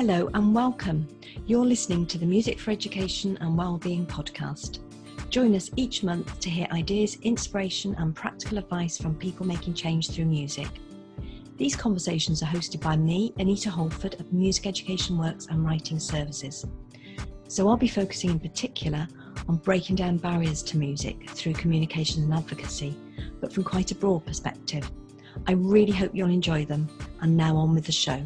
[0.00, 1.06] Hello and welcome.
[1.44, 4.78] You're listening to the Music for Education and Wellbeing podcast.
[5.28, 10.08] Join us each month to hear ideas, inspiration, and practical advice from people making change
[10.08, 10.68] through music.
[11.58, 16.64] These conversations are hosted by me, Anita Holford of Music Education Works and Writing Services.
[17.48, 19.06] So I'll be focusing in particular
[19.48, 22.96] on breaking down barriers to music through communication and advocacy,
[23.38, 24.90] but from quite a broad perspective.
[25.46, 26.88] I really hope you'll enjoy them.
[27.20, 28.24] And now on with the show.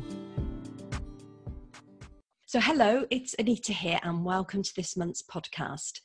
[2.55, 5.99] So, hello, it's Anita here, and welcome to this month's podcast.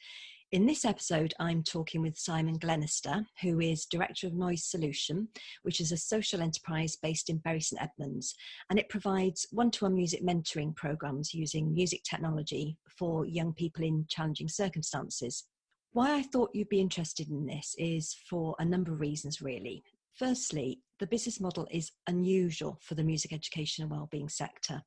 [0.52, 5.28] In this episode, I'm talking with Simon Glenister, who is Director of Noise Solution,
[5.62, 8.34] which is a social enterprise based in Bury St Edmunds,
[8.72, 13.86] and it provides one to one music mentoring programs using music technology for young people
[13.86, 15.46] in challenging circumstances.
[15.92, 19.84] Why I thought you'd be interested in this is for a number of reasons, really.
[20.16, 24.82] Firstly, the business model is unusual for the music education and wellbeing sector.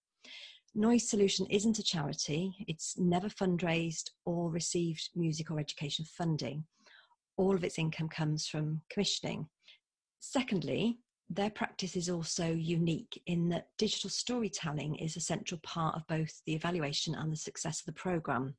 [0.74, 6.64] Noise Solution isn't a charity, it's never fundraised or received music or education funding.
[7.36, 9.48] All of its income comes from commissioning.
[10.20, 10.98] Secondly,
[11.28, 16.40] their practice is also unique in that digital storytelling is a central part of both
[16.46, 18.54] the evaluation and the success of the programme.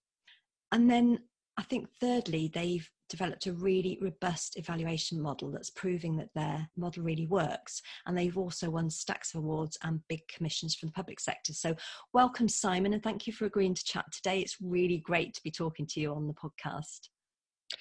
[0.71, 1.19] And then
[1.57, 7.03] I think, thirdly, they've developed a really robust evaluation model that's proving that their model
[7.03, 7.79] really works.
[8.07, 11.53] And they've also won stacks of awards and big commissions from the public sector.
[11.53, 11.75] So,
[12.11, 14.39] welcome, Simon, and thank you for agreeing to chat today.
[14.39, 17.09] It's really great to be talking to you on the podcast.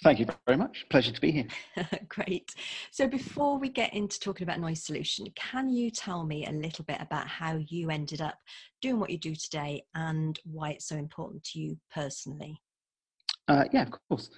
[0.02, 0.84] Thank you very much.
[0.90, 1.46] Pleasure to be here.
[2.08, 2.54] Great.
[2.90, 6.84] So, before we get into talking about Noise Solution, can you tell me a little
[6.84, 8.36] bit about how you ended up
[8.82, 12.60] doing what you do today and why it's so important to you personally?
[13.48, 14.30] Uh, yeah, of course.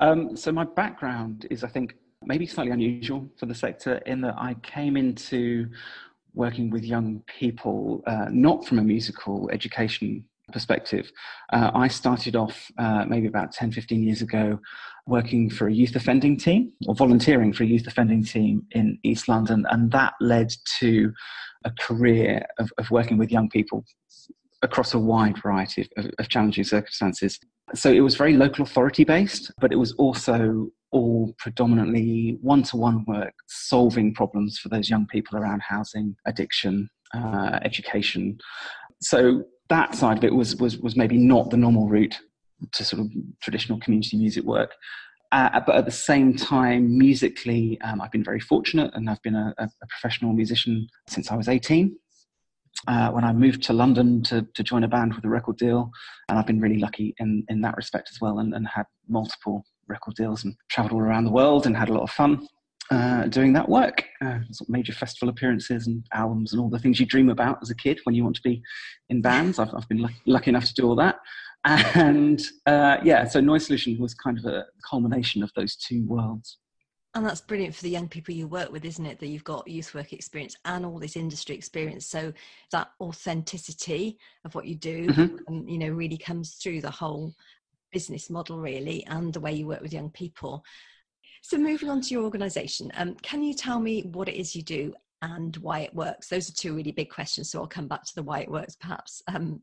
[0.00, 4.34] Um, so my background is, I think, maybe slightly unusual for the sector in that
[4.38, 5.68] I came into
[6.34, 11.10] working with young people uh, not from a musical education perspective.
[11.52, 14.58] Uh, I started off uh, maybe about 10, 15 years ago
[15.06, 19.28] working for a youth offending team or volunteering for a youth offending team in East
[19.28, 21.12] London, and that led to
[21.64, 23.84] a career of, of working with young people
[24.62, 27.40] across a wide variety of, of, challenging circumstances.
[27.74, 32.76] So it was very local authority based, but it was also all predominantly one to
[32.76, 38.38] one work, solving problems for those young people around housing, addiction, uh, education.
[39.00, 42.18] So that side of it was, was, was maybe not the normal route
[42.72, 44.74] to sort of traditional community music work.
[45.32, 49.34] Uh, but at the same time, musically, um, I've been very fortunate and I've been
[49.34, 51.96] a, a, professional musician since I was 18
[52.88, 55.90] uh, when I moved to London to, to join a band with a record deal.
[56.28, 59.64] And I've been really lucky in, in that respect as well and, and had multiple
[59.88, 62.46] record deals and traveled all around the world and had a lot of fun
[62.90, 64.04] uh, doing that work.
[64.20, 64.38] Uh,
[64.68, 68.00] major festival appearances and albums and all the things you dream about as a kid
[68.04, 68.62] when you want to be
[69.08, 69.58] in bands.
[69.58, 71.16] I've, I've been lucky, lucky enough to do all that.
[71.64, 76.58] And uh, yeah, so Noise Solution was kind of a culmination of those two worlds.
[77.14, 79.18] And that's brilliant for the young people you work with, isn't it?
[79.20, 82.06] That you've got youth work experience and all this industry experience.
[82.06, 82.32] So
[82.70, 85.36] that authenticity of what you do, mm-hmm.
[85.48, 87.34] um, you know, really comes through the whole
[87.92, 90.64] business model, really, and the way you work with young people.
[91.42, 94.62] So moving on to your organisation, um, can you tell me what it is you
[94.62, 96.28] do and why it works?
[96.28, 97.50] Those are two really big questions.
[97.50, 99.22] So I'll come back to the why it works, perhaps.
[99.28, 99.60] Um,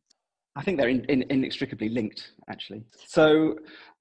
[0.56, 2.84] I think they're in, in, inextricably linked, actually.
[3.08, 3.56] So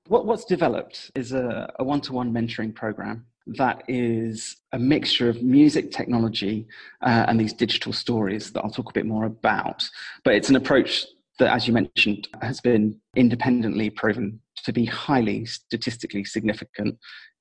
[0.09, 3.25] what, what's developed is a, a one-to-one mentoring program
[3.57, 6.67] that is a mixture of music technology
[7.03, 9.89] uh, and these digital stories that I'll talk a bit more about.
[10.25, 11.07] But it's an approach
[11.39, 16.99] that, as you mentioned, has been independently proven to be highly statistically significant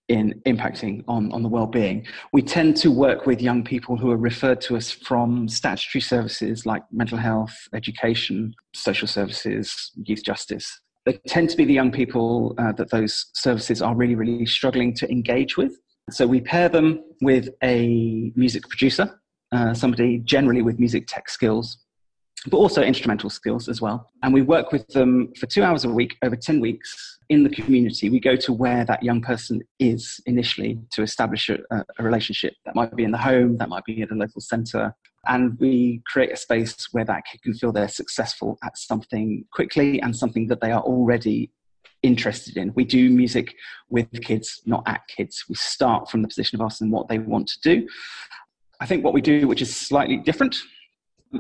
[0.08, 2.06] in impacting on, on the well-being.
[2.32, 6.66] We tend to work with young people who are referred to us from statutory services
[6.66, 10.80] like mental health, education, social services, youth justice.
[11.06, 14.94] They tend to be the young people uh, that those services are really, really struggling
[14.96, 15.78] to engage with.
[16.10, 19.20] So we pair them with a music producer,
[19.52, 21.80] uh, somebody generally with music tech skills,
[22.50, 24.12] but also instrumental skills as well.
[24.24, 27.50] And we work with them for two hours a week over 10 weeks in the
[27.50, 28.10] community.
[28.10, 32.54] We go to where that young person is initially to establish a, a relationship.
[32.66, 34.96] That might be in the home, that might be at a local centre.
[35.28, 40.02] And we create a space where that kid can feel they're successful at something quickly
[40.02, 41.52] and something that they are already
[42.04, 42.74] interested in.
[42.76, 43.54] We do music
[43.90, 45.46] with kids, not at kids.
[45.50, 47.88] We start from the position of asking what they want to do.
[48.80, 50.56] I think what we do, which is slightly different,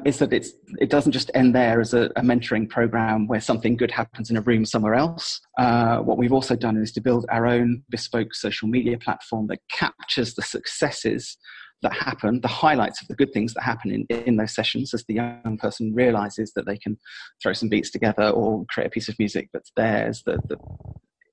[0.06, 3.77] is that it's, it doesn't just end there as a, a mentoring program where something
[3.77, 5.39] good happens in a room somewhere else.
[5.57, 9.60] Uh, what we've also done is to build our own bespoke social media platform that
[9.71, 11.38] captures the successes
[11.83, 15.03] that happen, the highlights of the good things that happen in, in those sessions as
[15.06, 16.97] the young person realizes that they can
[17.41, 20.59] throw some beats together or create a piece of music that's theirs, that, that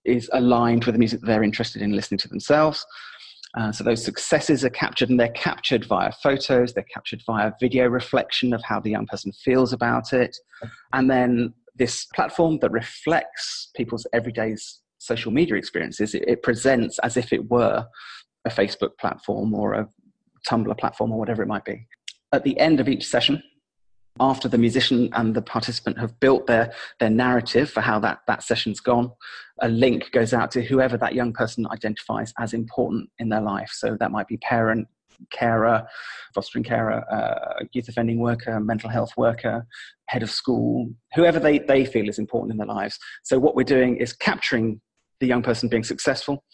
[0.05, 2.85] is aligned with the music that they're interested in listening to themselves.
[3.57, 7.87] Uh, so those successes are captured and they're captured via photos, they're captured via video
[7.87, 10.37] reflection of how the young person feels about it.
[10.93, 14.57] And then this platform that reflects people's everyday
[14.99, 17.87] social media experiences, it, it presents as if it were
[18.45, 19.89] a Facebook platform or a
[20.49, 21.87] Tumblr platform or whatever it might be.
[22.33, 23.43] At the end of each session,
[24.21, 28.45] after the musician and the participant have built their, their narrative for how that, that
[28.45, 29.11] session's gone,
[29.61, 33.71] a link goes out to whoever that young person identifies as important in their life.
[33.73, 34.87] So that might be parent,
[35.33, 35.87] carer,
[36.33, 39.67] fostering carer, uh, youth offending worker, mental health worker,
[40.07, 42.99] head of school, whoever they, they feel is important in their lives.
[43.25, 44.81] So what we're doing is capturing
[45.21, 46.45] the young person being successful,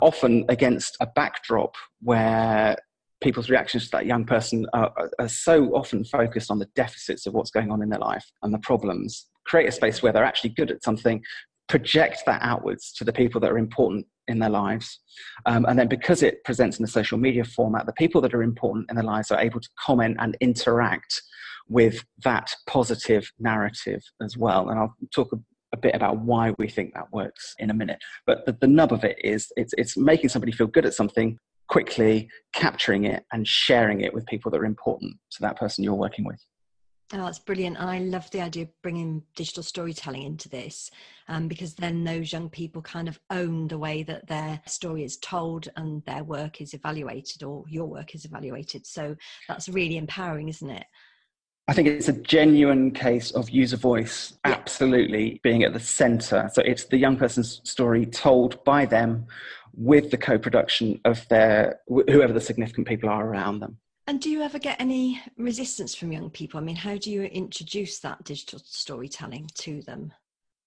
[0.00, 2.76] often against a backdrop where
[3.20, 7.34] people's reactions to that young person are, are, so often focused on the deficits of
[7.34, 9.26] what's going on in their life and the problems.
[9.44, 11.22] Create a space where they're actually good at something,
[11.68, 15.00] project that outwards to the people that are important in their lives.
[15.46, 18.42] Um, and then because it presents in a social media format, the people that are
[18.42, 21.22] important in their lives are able to comment and interact
[21.68, 24.68] with that positive narrative as well.
[24.68, 25.36] And I'll talk a,
[25.72, 27.98] a bit about why we think that works in a minute.
[28.26, 31.38] But the, the nub of it is it's, it's making somebody feel good at something
[31.68, 35.94] quickly capturing it and sharing it with people that are important to that person you're
[35.94, 36.40] working with.
[37.14, 37.78] Oh, that's brilliant.
[37.78, 40.90] And I love the idea of bringing digital storytelling into this
[41.28, 45.16] um, because then those young people kind of own the way that their story is
[45.16, 48.86] told and their work is evaluated or your work is evaluated.
[48.86, 49.16] So
[49.48, 50.84] that's really empowering, isn't it?
[51.66, 56.50] I think it's a genuine case of user voice absolutely being at the center.
[56.52, 59.26] So it's the young person's story told by them
[59.78, 63.78] with the co-production of their whoever the significant people are around them.
[64.08, 66.58] And do you ever get any resistance from young people?
[66.58, 70.12] I mean, how do you introduce that digital storytelling to them?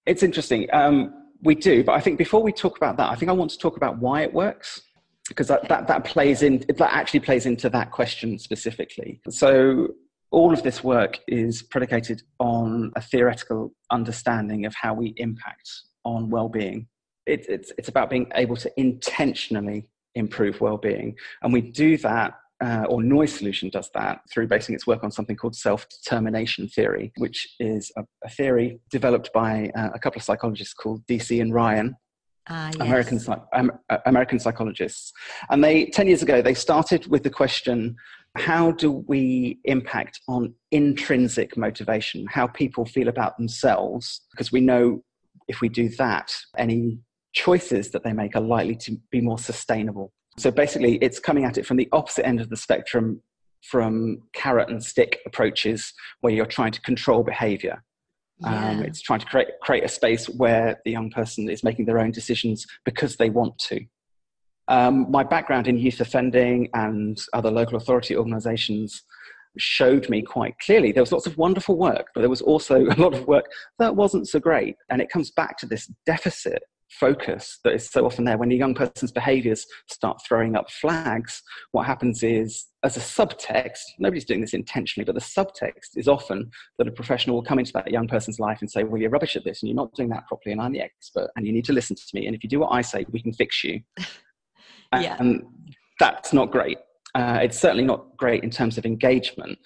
[0.05, 0.67] It's interesting.
[0.71, 1.13] Um,
[1.43, 3.57] we do, but I think before we talk about that, I think I want to
[3.57, 4.81] talk about why it works
[5.27, 9.19] because that, that, that plays in that actually plays into that question specifically.
[9.29, 9.89] So
[10.31, 15.69] all of this work is predicated on a theoretical understanding of how we impact
[16.05, 16.87] on well-being
[17.25, 22.33] it, it's, it's about being able to intentionally improve well-being and we do that
[22.63, 27.11] uh, or noise solution does that through basing its work on something called self-determination theory
[27.17, 31.53] which is a, a theory developed by uh, a couple of psychologists called Deci and
[31.53, 31.95] ryan
[32.49, 32.87] uh, yes.
[32.87, 33.19] American,
[33.53, 33.71] um,
[34.07, 35.13] American psychologists.
[35.49, 37.95] And they, 10 years ago, they started with the question
[38.37, 44.21] how do we impact on intrinsic motivation, how people feel about themselves?
[44.31, 45.03] Because we know
[45.49, 46.99] if we do that, any
[47.33, 50.13] choices that they make are likely to be more sustainable.
[50.37, 53.21] So basically, it's coming at it from the opposite end of the spectrum
[53.63, 57.83] from carrot and stick approaches where you're trying to control behavior.
[58.43, 58.69] Um, yeah.
[58.69, 61.99] Um, it's trying to create, create a space where the young person is making their
[61.99, 63.85] own decisions because they want to.
[64.67, 69.03] Um, my background in youth offending and other local authority organizations
[69.57, 72.95] showed me quite clearly there was lots of wonderful work, but there was also a
[72.95, 73.45] lot of work
[73.79, 74.75] that wasn't so great.
[74.89, 76.63] And it comes back to this deficit
[76.99, 78.37] focus that is so often there.
[78.37, 81.41] When a young person's behaviors start throwing up flags,
[81.71, 86.49] what happens is, as a subtext, nobody's doing this intentionally, but the subtext is often
[86.77, 89.35] that a professional will come into that young person's life and say, Well, you're rubbish
[89.35, 91.65] at this and you're not doing that properly, and I'm the expert, and you need
[91.65, 92.27] to listen to me.
[92.27, 93.81] And if you do what I say, we can fix you.
[94.93, 95.15] yeah.
[95.19, 95.43] And
[95.99, 96.77] that's not great.
[97.13, 99.57] Uh, it's certainly not great in terms of engagement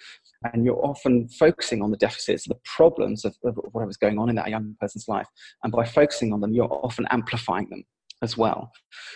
[0.52, 4.36] and you're often focusing on the deficits, the problems of, of whatever's going on in
[4.36, 5.26] that young person's life.
[5.62, 7.84] And by focusing on them, you're often amplifying them
[8.22, 8.70] as well.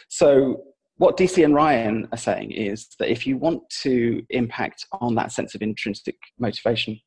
[0.09, 0.65] So,
[0.97, 5.33] what Deci and Ryan are saying is that if you want to impact on that
[5.33, 7.01] sense of intrinsic motivation,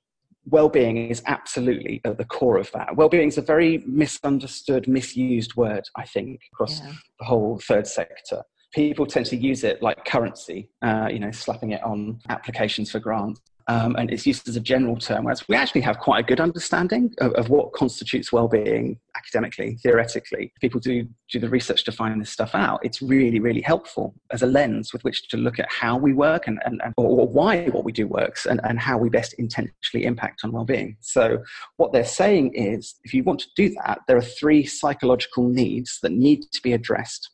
[0.45, 2.95] well-being is absolutely at the core of that.
[2.95, 6.93] Well-being is a very misunderstood, misused word, I think, across yeah.
[7.19, 8.41] the whole third sector
[8.73, 12.99] people tend to use it like currency, uh, you know, slapping it on applications for
[12.99, 16.23] grants um, and it's used as a general term, whereas we actually have quite a
[16.23, 20.51] good understanding of, of, what constitutes well-being academically, theoretically.
[20.59, 22.79] People do do the research to find this stuff out.
[22.83, 26.47] It's really, really helpful as a lens with which to look at how we work
[26.47, 30.05] and, and, and or, why what we do works and, and how we best intentionally
[30.05, 30.97] impact on well-being.
[30.99, 31.43] So
[31.77, 35.99] what they're saying is, if you want to do that, there are three psychological needs
[36.01, 37.29] that need to be addressed.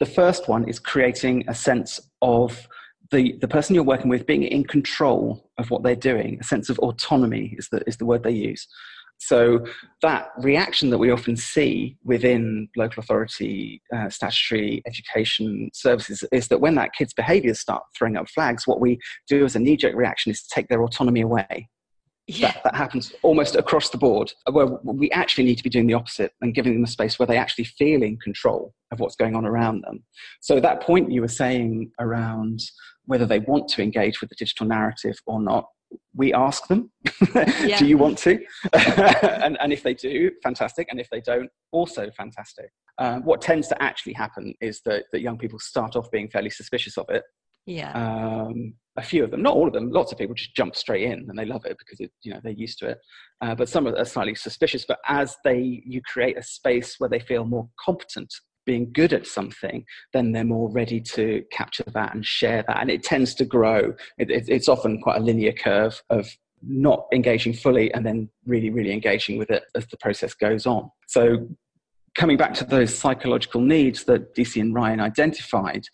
[0.00, 2.68] The first one is creating a sense of
[3.10, 6.68] the, the person you're working with being in control of what they're doing, a sense
[6.68, 8.66] of autonomy is the, is the word they use.
[9.20, 9.64] So
[10.02, 16.60] that reaction that we often see within local authority uh, statutory education services is that
[16.60, 20.30] when that kid's behaviours start throwing up flags, what we do as a knee-jerk reaction
[20.30, 21.68] is take their autonomy away.
[22.28, 22.52] Yeah.
[22.52, 25.94] That, that, happens almost across the board, where we actually need to be doing the
[25.94, 29.34] opposite and giving them a space where they actually feel in control of what's going
[29.34, 30.04] on around them.
[30.40, 32.60] So that point you were saying around
[33.06, 35.68] whether they want to engage with the digital narrative or not,
[36.14, 36.90] we ask them,
[37.78, 38.38] do you want to?
[39.42, 40.88] and, and, if they do, fantastic.
[40.90, 42.70] And if they don't, also fantastic.
[42.98, 46.50] Um, what tends to actually happen is that, that young people start off being fairly
[46.50, 47.22] suspicious of it.
[47.64, 47.92] Yeah.
[47.92, 51.04] Um, a few of them, not all of them, lots of people just jump straight
[51.04, 52.98] in and they love it because it, you know they're used to it.
[53.40, 54.84] Uh, but some are slightly suspicious.
[54.86, 58.34] But as they, you create a space where they feel more competent
[58.66, 62.80] being good at something, then they're more ready to capture that and share that.
[62.80, 63.94] And it tends to grow.
[64.18, 66.28] It, it, it's often quite a linear curve of
[66.60, 70.90] not engaging fully and then really, really engaging with it as the process goes on.
[71.06, 71.48] So,
[72.16, 75.84] coming back to those psychological needs that Deci and Ryan identified,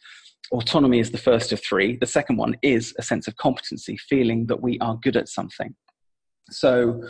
[0.53, 1.97] autonomy is the first of three.
[1.97, 5.75] The second one is a sense of competency, feeling that we are good at something.
[6.51, 7.03] So,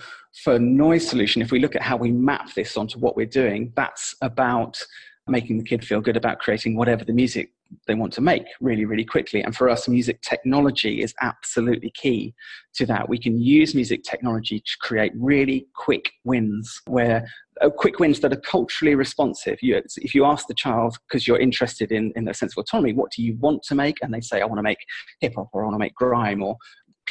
[0.45, 3.73] for noise solution, if we look at how we map this onto what we're doing,
[3.75, 4.81] that's about
[5.27, 7.53] making the kid feel good about creating whatever the music
[7.87, 9.43] they want to make really, really quickly.
[9.43, 12.35] And for us, music technology is absolutely key
[12.75, 13.09] to that.
[13.09, 17.27] We can use music technology to create really quick wins where
[17.61, 19.59] uh, quick wins that are culturally responsive.
[19.63, 22.93] You, if you ask the child, because you're interested in, in their sense of autonomy,
[22.93, 23.97] what do you want to make?
[24.03, 24.79] And they say, I want to make
[25.21, 26.57] hip hop or I want to make grime or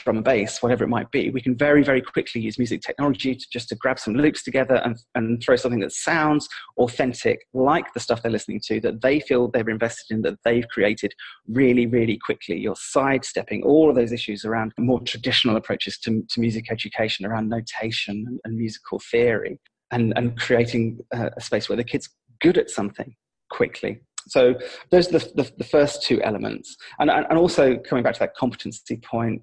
[0.04, 3.36] drum and bass, whatever it might be, we can very, very quickly use music technology
[3.36, 7.92] to just to grab some loops together and, and throw something that sounds authentic, like
[7.94, 11.14] the stuff they're listening to, that they feel they're invested in, that they've created
[11.48, 12.58] really, really quickly.
[12.58, 17.50] You're sidestepping all of those issues around more traditional approaches to, to music education, around
[17.50, 19.60] notation and, musical theory,
[19.92, 23.16] and, and creating a, a space where the kid's good at something
[23.50, 24.02] quickly.
[24.28, 24.56] So
[24.90, 26.78] those are the, the, the, first two elements.
[27.00, 29.42] And, and also coming back to that competency point,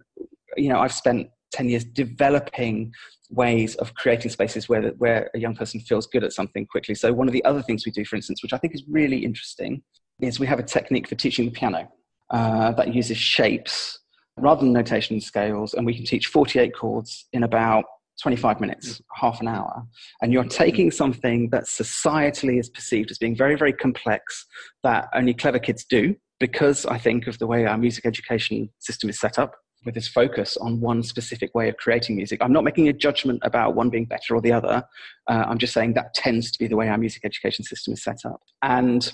[0.57, 2.93] you know, I've spent 10 years developing
[3.31, 6.95] ways of creating spaces where, where a young person feels good at something quickly.
[6.95, 9.25] So, one of the other things we do, for instance, which I think is really
[9.25, 9.83] interesting,
[10.21, 11.89] is we have a technique for teaching the piano
[12.31, 13.99] uh, that uses shapes
[14.37, 17.85] rather than notation and scales, and we can teach 48 chords in about
[18.23, 19.83] 25 minutes, half an hour,
[20.23, 24.47] and you're taking something that societally is perceived as being very, very complex
[24.83, 29.11] that only clever kids do, because I think of the way our music education system
[29.11, 29.55] is set up
[29.85, 32.41] with this focus on one specific way of creating music.
[32.43, 34.85] I'm not making a judgment about one being better or the other.
[35.27, 38.03] Uh, I'm just saying that tends to be the way our music education system is
[38.03, 38.41] set up.
[38.63, 39.11] And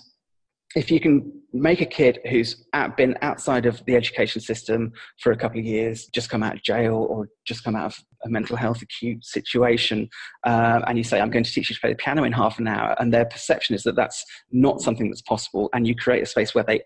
[0.75, 5.37] if you can make a kid who's been outside of the education system for a
[5.37, 8.57] couple of years, just come out of jail or just come out of a mental
[8.57, 10.09] health acute situation,
[10.45, 12.59] uh, and you say, I'm going to teach you to play the piano in half
[12.59, 16.23] an hour, and their perception is that that's not something that's possible, and you create
[16.23, 16.83] a space where they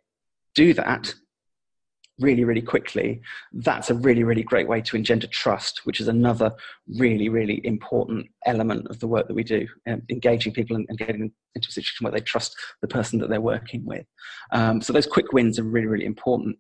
[0.54, 1.14] do that
[2.20, 3.20] really, really quickly,
[3.52, 6.52] that's a really, really great way to engender trust, which is another
[6.98, 10.98] really, really important element of the work that we do, um, engaging people and, and,
[10.98, 14.06] getting into a situation where they trust the person that they're working with.
[14.52, 16.56] Um, so those quick wins are really, really important.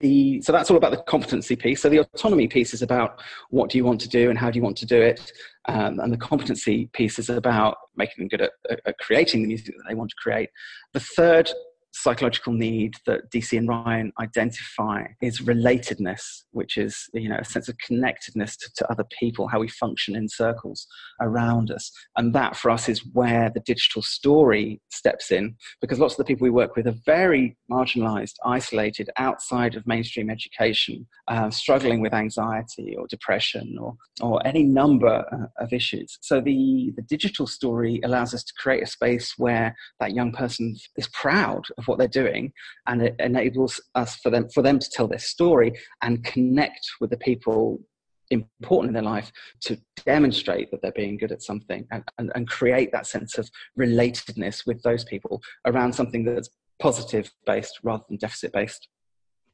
[0.00, 1.80] The, so that's all about the competency piece.
[1.80, 4.58] So the autonomy piece is about what do you want to do and how do
[4.58, 5.32] you want to do it,
[5.68, 9.74] um, and the competency piece is about making them good at, at creating the music
[9.74, 10.50] that they want to create.
[10.92, 11.50] The third
[12.02, 17.68] psychological need that Deci and Ryan identify is relatedness, which is you know a sense
[17.68, 20.86] of connectedness to, to, other people, how we function in circles
[21.20, 26.14] around us, and that for us is where the digital story steps in, because lots
[26.14, 31.50] of the people we work with are very marginalised, isolated, outside of mainstream education, uh,
[31.50, 36.18] struggling with anxiety or depression or or any number uh, of issues.
[36.20, 40.76] So the the digital story allows us to create a space where that young person
[40.96, 42.52] is proud of what they're doing
[42.86, 47.10] and it enables us for them for them to tell their story and connect with
[47.10, 47.80] the people
[48.30, 52.48] important in their life to demonstrate that they're being good at something and, and, and
[52.48, 56.50] create that sense of relatedness with those people around something that's
[56.80, 58.88] positive based rather than deficit based.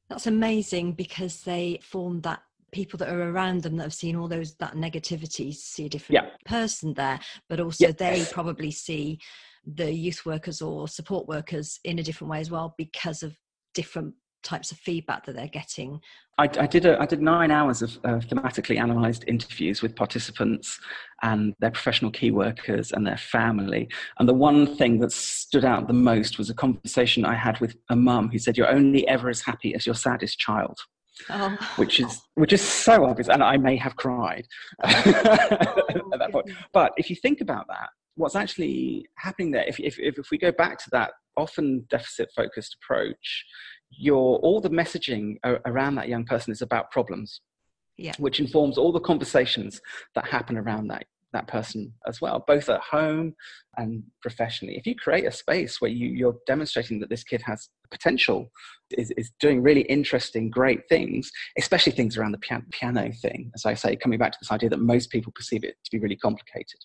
[0.09, 4.29] That's amazing because they form that people that are around them that have seen all
[4.29, 6.31] those that negativity see a different yeah.
[6.47, 7.95] person there but also yes.
[7.99, 9.19] they probably see
[9.65, 13.37] the youth workers or support workers in a different way as well because of
[13.75, 16.01] different types of feedback that they're getting.
[16.39, 20.81] I, I did a, I did nine hours of uh, thematically analysed interviews with participants
[21.23, 23.89] and their professional key workers and their family.
[24.19, 27.77] And the one thing that stood out the most was a conversation I had with
[27.89, 30.79] a mum who said, "You're only ever as happy as your saddest child."
[31.31, 31.57] Oh.
[31.77, 34.47] which is which is so obvious, and I may have cried
[34.85, 36.51] oh, at that point.
[36.73, 40.53] But if you think about that, what's actually happening there, if if if we go
[40.53, 43.45] back to that often deficit focused approach,
[43.91, 47.41] your all the messaging around that young person is about problems.
[47.99, 48.15] Yeah.
[48.19, 49.79] Which informs all the conversations
[50.15, 53.35] that happen around that that person as well, both at home
[53.77, 54.77] and professionally.
[54.77, 58.51] If you create a space where you, you're demonstrating that this kid has potential,
[58.91, 63.65] is, is doing really interesting, great things, especially things around the piano, piano thing, as
[63.65, 66.17] I say, coming back to this idea that most people perceive it to be really
[66.17, 66.81] complicated.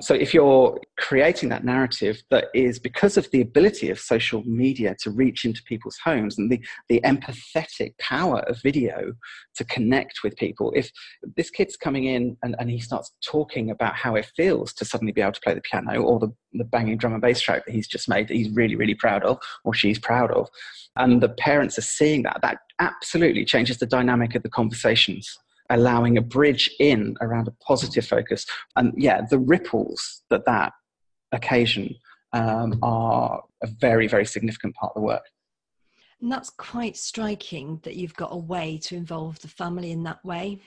[0.00, 4.94] So if you're creating that narrative that is because of the ability of social media
[5.00, 9.12] to reach into people's homes and the, the empathetic power of video
[9.56, 10.92] to connect with people, if
[11.36, 15.12] this kid's coming in and, and he starts talking about how it feels to suddenly
[15.12, 17.74] be able to play the piano or the, the banging drum and bass track that
[17.74, 20.48] he's just made that he's really, really proud of or she's proud of,
[20.94, 25.36] and the parents are seeing that, that absolutely changes the dynamic of the conversations
[25.70, 28.46] allowing a bridge in around a positive focus.
[28.76, 30.72] And yeah, the ripples that that
[31.32, 31.94] occasion
[32.32, 35.24] um, are a very, very significant part of the work.
[36.20, 40.24] And that's quite striking that you've got a way to involve the family in that
[40.24, 40.60] way,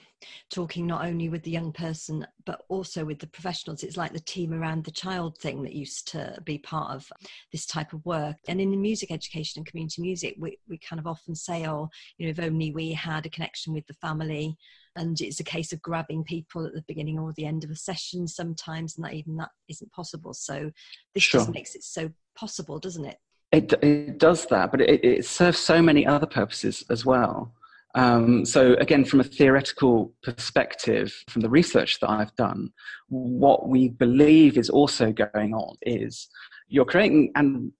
[0.49, 3.83] talking not only with the young person, but also with the professionals.
[3.83, 7.11] It's like the team around the child thing that used to be part of
[7.51, 8.37] this type of work.
[8.47, 11.89] And in the music education and community music, we, we kind of often say, oh,
[12.17, 14.55] you know, if only we had a connection with the family.
[14.95, 17.75] And it's a case of grabbing people at the beginning or the end of a
[17.75, 20.33] session sometimes, and that even that isn't possible.
[20.33, 20.71] So
[21.13, 21.41] this sure.
[21.41, 23.17] just makes it so possible, doesn't it?
[23.51, 27.53] It, it does that, but it, it serves so many other purposes as well.
[27.95, 32.71] Um, so, again, from a theoretical perspective, from the research that I've done,
[33.09, 36.29] what we believe is also going on is
[36.69, 37.73] you're creating and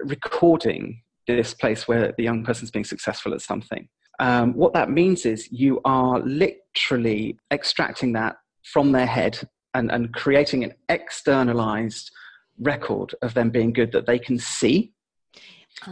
[0.00, 3.88] recording this place where the young person's being successful at something.
[4.22, 10.14] Um, what that means is you are literally extracting that from their head and, and
[10.14, 12.12] creating an externalized
[12.60, 14.92] record of them being good that they can see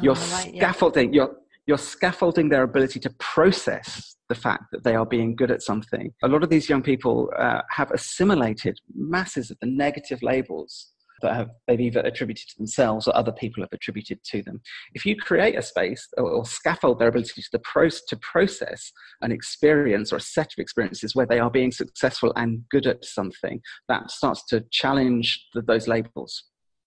[0.00, 1.22] you're oh, right, scaffolding, yeah.
[1.22, 5.62] you're, you're scaffolding their ability to process the fact that they are being good at
[5.62, 6.12] something.
[6.22, 11.34] A lot of these young people uh, have assimilated masses of the negative labels that
[11.34, 14.60] have, they've either attributed to themselves or other people have attributed to them.
[14.94, 18.92] If you create a space or, or scaffold their ability to, the pro- to process
[19.22, 23.04] an experience or a set of experiences where they are being successful and good at
[23.04, 26.44] something, that starts to challenge the, those labels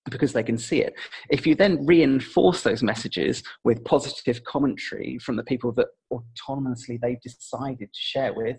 [0.09, 0.95] because they can see it.
[1.29, 7.21] If you then reinforce those messages with positive commentary from the people that autonomously they've
[7.21, 8.57] decided to share with,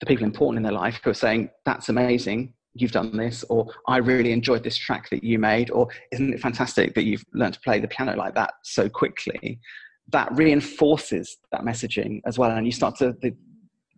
[0.00, 3.66] the people important in their life who are saying, That's amazing, you've done this, or
[3.86, 7.54] I really enjoyed this track that you made, or isn't it fantastic that you've learned
[7.54, 9.60] to play the piano like that so quickly?
[10.08, 12.50] That reinforces that messaging as well.
[12.50, 13.34] And you start to, the,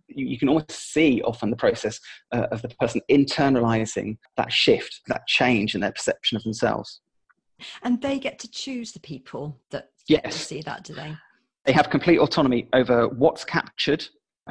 [0.09, 1.99] you, can almost see often the process
[2.33, 7.01] uh, of the person internalizing that shift, that change in their perception of themselves.
[7.83, 10.35] And they get to choose the people that yes.
[10.35, 11.17] see that, do they?
[11.65, 14.07] They have complete autonomy over what's captured,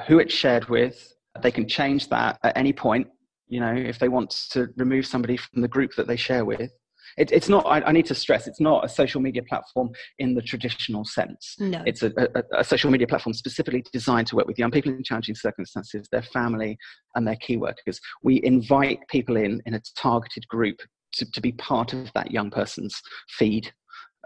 [0.07, 1.13] who it's shared with.
[1.41, 3.07] They can change that at any point.
[3.53, 6.71] You know, if they want to remove somebody from the group that they share with,
[7.17, 10.33] it, it's not, I, I, need to stress, it's not a social media platform in
[10.33, 11.55] the traditional sense.
[11.59, 11.83] No.
[11.85, 15.03] It's a, a, a, social media platform specifically designed to work with young people in
[15.03, 16.77] challenging circumstances, their family,
[17.13, 17.99] and their key workers.
[18.23, 20.77] We invite people in in a targeted group
[21.15, 23.71] to, to be part of that young person's feed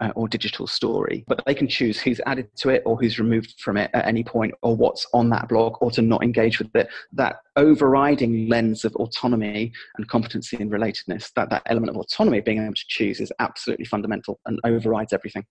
[0.02, 3.56] uh, or digital story, but they can choose who's added to it or who's removed
[3.60, 6.74] from it at any point or what's on that blog or to not engage with
[6.76, 6.88] it.
[7.14, 12.64] That overriding lens of autonomy and competency and relatedness, that, that element of autonomy, being
[12.64, 15.46] able to choose, is absolutely fundamental and overrides everything.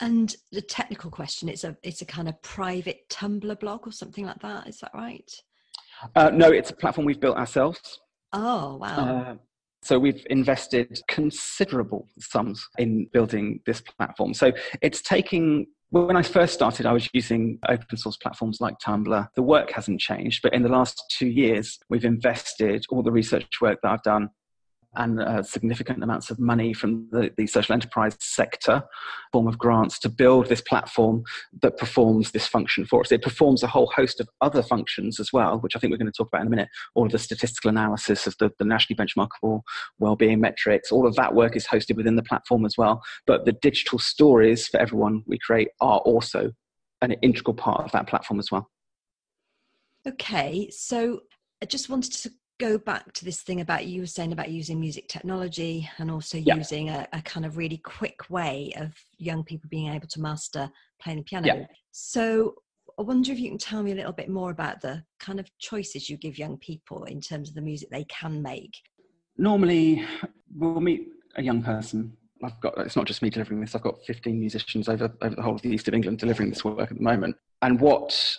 [0.00, 4.24] And the technical question, it's a it's a kind of private Tumblr blog or something
[4.24, 4.68] like that.
[4.68, 5.28] Is that right?
[6.14, 7.98] Uh, no, it's a platform we've built ourselves.
[8.32, 8.96] Oh wow!
[8.96, 9.34] Uh,
[9.82, 14.34] so we've invested considerable sums in building this platform.
[14.34, 19.28] So it's taking when I first started, I was using open source platforms like Tumblr.
[19.34, 23.48] The work hasn't changed, but in the last two years, we've invested all the research
[23.62, 24.28] work that I've done
[24.94, 28.82] and uh, significant amounts of money from the, the social enterprise sector,
[29.32, 31.22] form of grants, to build this platform
[31.62, 33.12] that performs this function for us.
[33.12, 36.10] It performs a whole host of other functions as well, which I think we're going
[36.10, 36.68] to talk about in a minute.
[36.94, 39.60] All of the statistical analysis of the, the nationally benchmarkable
[39.98, 43.02] well-being metrics, all of that work is hosted within the platform as well.
[43.26, 46.52] But the digital stories for everyone we create are also
[47.02, 48.70] an integral part of that platform as well.
[50.06, 51.20] Okay, so
[51.62, 54.80] I just wanted to go back to this thing about you were saying about using
[54.80, 59.68] music technology and also using a, a, kind of really quick way of young people
[59.70, 61.66] being able to master playing the piano.
[61.92, 62.54] So,
[62.98, 65.48] I wonder if you can tell me a little bit more about the kind of
[65.58, 68.72] choices you give young people in terms of the music they can make.
[69.36, 70.04] Normally,
[70.56, 72.16] we'll meet a young person.
[72.42, 73.76] I've got it's not just me delivering this.
[73.76, 76.64] I've got 15 musicians over over the whole of the east of England delivering this
[76.64, 77.36] work at the moment.
[77.62, 78.36] And what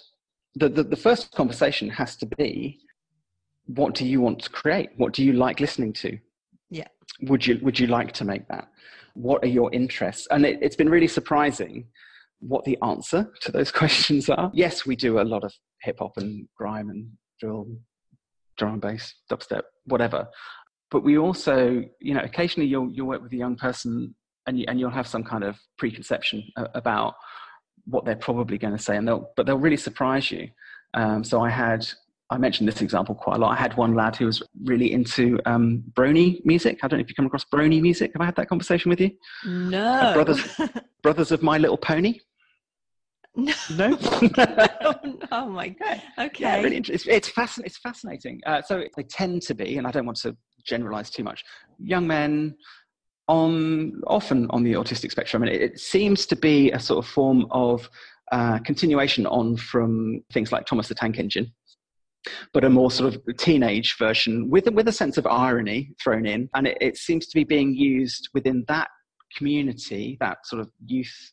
[0.55, 2.79] the, the, the first conversation has to be,
[3.75, 4.89] what do you want to create?
[4.97, 6.17] What do you like listening to?
[6.71, 6.87] Yeah.
[7.21, 8.67] Would you would you like to make that?
[9.13, 10.27] What are your interests?
[10.31, 11.85] And it, it's been really surprising
[12.39, 14.49] what the answer to those questions are.
[14.53, 17.67] Yes, we do a lot of hip hop and grime and drill,
[18.57, 20.27] drum and bass, dubstep, whatever.
[20.89, 24.15] But we also, you know, occasionally you'll you'll work with a young person
[24.47, 27.13] and you, and you'll have some kind of preconception about
[27.85, 30.49] what they're probably going to say, and they'll but they'll really surprise you.
[30.95, 31.87] Um, so I had
[32.31, 33.51] I mentioned this example quite a lot.
[33.51, 36.79] I had one lad who was really into um, brony music.
[36.83, 38.11] I don't know if you come across brony music.
[38.13, 39.11] Have I had that conversation with you?
[39.45, 39.83] No.
[39.83, 40.59] Uh, brothers,
[41.01, 42.19] brothers of My Little Pony.
[43.35, 43.53] No.
[43.71, 43.97] No.
[45.31, 46.01] oh my god.
[46.19, 46.43] Okay.
[46.43, 47.13] Yeah, really interesting.
[47.13, 48.41] It's, it's, fascin- it's fascinating.
[48.45, 51.43] Uh, so they tend to be, and I don't want to generalize too much,
[51.79, 52.55] young men
[53.27, 57.09] on often on the autistic spectrum, and it, it seems to be a sort of
[57.09, 57.89] form of
[58.31, 61.51] uh, continuation on from things like Thomas the Tank Engine
[62.53, 66.49] but a more sort of teenage version with with a sense of irony thrown in,
[66.55, 68.89] and it, it seems to be being used within that
[69.35, 71.31] community, that sort of youth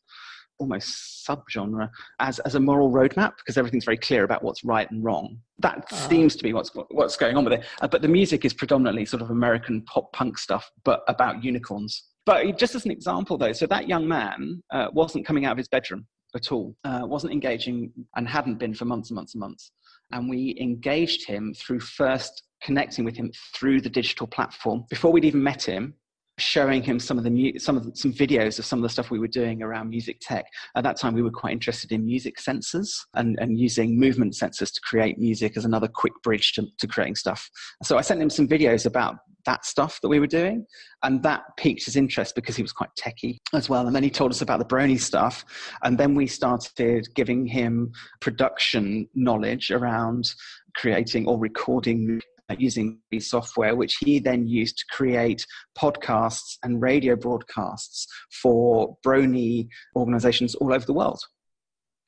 [0.58, 5.04] almost subgenre as, as a moral roadmap because everything's very clear about what's right and
[5.04, 5.38] wrong.
[5.58, 6.08] That uh.
[6.08, 7.64] seems to be what's what's going on with it.
[7.80, 12.04] Uh, but the music is predominantly sort of American pop punk stuff, but about unicorns.
[12.24, 15.58] But just as an example, though, so that young man uh, wasn't coming out of
[15.58, 19.40] his bedroom at all, uh, wasn't engaging, and hadn't been for months and months and
[19.40, 19.70] months.
[20.12, 24.84] And we engaged him through first connecting with him through the digital platform.
[24.88, 25.94] Before we'd even met him
[26.38, 28.88] showing him some of the mu- some of the, some videos of some of the
[28.88, 30.46] stuff we were doing around music tech.
[30.76, 34.72] At that time, we were quite interested in music sensors and, and using movement sensors
[34.72, 37.48] to create music as another quick bridge to, to creating stuff.
[37.82, 40.66] So I sent him some videos about that stuff that we were doing,
[41.04, 43.86] and that piqued his interest because he was quite techy as well.
[43.86, 45.44] And then he told us about the Brony stuff,
[45.84, 50.34] and then we started giving him production knowledge around
[50.74, 52.20] creating or recording
[52.58, 58.06] using the software, which he then used to create podcasts and radio broadcasts
[58.42, 61.20] for Brony organizations all over the world.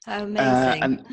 [0.07, 0.39] Amazing.
[0.39, 1.05] Uh, and,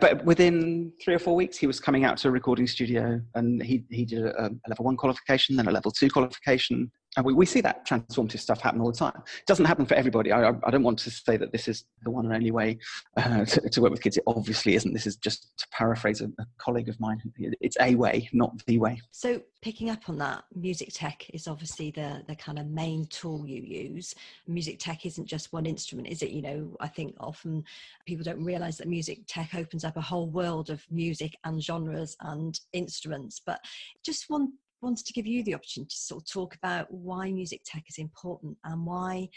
[0.00, 3.62] but within three or four weeks, he was coming out to a recording studio and
[3.62, 7.32] he, he did a, a level one qualification, then a level two qualification, and we,
[7.32, 9.12] we see that transformative stuff happen all the time.
[9.16, 10.32] It doesn't happen for everybody.
[10.32, 12.78] I, I don't want to say that this is the one and only way
[13.16, 14.16] uh, to, to, work with kids.
[14.16, 14.92] It obviously isn't.
[14.92, 17.20] This is just to paraphrase a, a, colleague of mine.
[17.60, 19.00] It's a way, not the way.
[19.10, 23.46] So picking up on that, music tech is obviously the, the kind of main tool
[23.46, 24.14] you use.
[24.46, 26.30] Music tech isn't just one instrument, is it?
[26.30, 27.64] You know, I think often
[28.06, 32.16] people don't realize that music tech opens up a whole world of music and genres
[32.20, 33.40] and instruments.
[33.44, 33.60] But
[34.04, 34.52] just one
[34.84, 37.98] wanted to give you the opportunity to sort of talk about why music tech is
[37.98, 39.28] important and why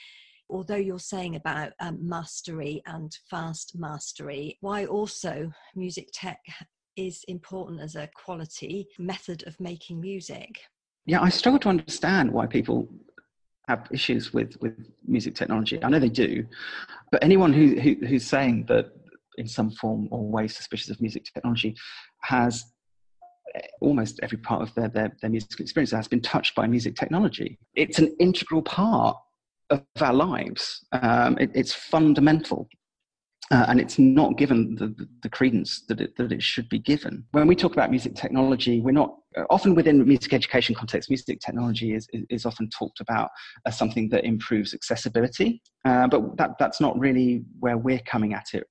[0.50, 6.40] although you're saying about um, mastery and fast mastery why also music tech
[6.96, 10.62] is important as a quality method of making music?
[11.06, 12.88] Yeah i struggle to understand why people
[13.68, 15.84] have issues with with music technology.
[15.84, 16.46] I know they do
[17.12, 18.92] but anyone who, who who's saying that
[19.38, 21.76] in some form or way suspicious of music technology
[22.22, 22.66] has
[23.82, 27.58] almost every part of their, their, their musical experience has been touched by music technology.
[27.76, 29.18] It's an integral part
[29.70, 30.86] of our lives.
[30.92, 32.68] Um, it, it's fundamental.
[33.50, 34.94] Uh, and it's not given the,
[35.24, 37.24] the, credence that it, that it should be given.
[37.32, 39.16] When we talk about music technology, we're not
[39.50, 41.10] often within music education context.
[41.10, 43.30] Music technology is, is, is often talked about
[43.66, 48.48] as something that improves accessibility, uh, but that, that's not really where we're coming at
[48.54, 48.68] it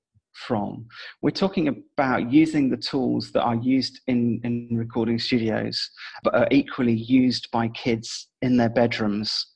[0.46, 0.86] from.
[1.22, 5.90] We're talking about using the tools that are used in, in recording studios,
[6.22, 9.46] but are equally used by kids in their bedrooms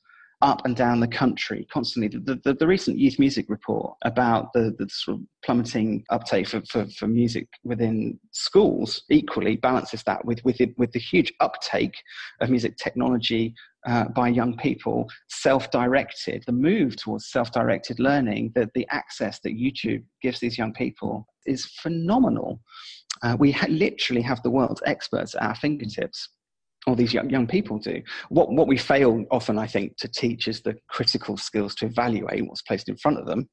[0.41, 2.19] up and down the country constantly.
[2.19, 6.61] The, the, the, recent youth music report about the, the sort of plummeting uptake for,
[6.69, 11.95] for, for music within schools equally balances that with, with, it, with the huge uptake
[12.39, 13.53] of music technology
[13.87, 20.03] uh, by young people, self-directed, the move towards self-directed learning, that the access that YouTube
[20.21, 22.61] gives these young people is phenomenal.
[23.23, 26.29] Uh, we ha- literally have the world's experts at our fingertips
[26.87, 28.01] or these young, young people do.
[28.29, 32.47] What, what we fail often, I think, to teach is the critical skills to evaluate
[32.47, 33.49] what's placed in front of them.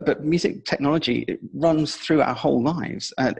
[0.00, 3.12] But music technology it runs through our whole lives.
[3.18, 3.34] Uh,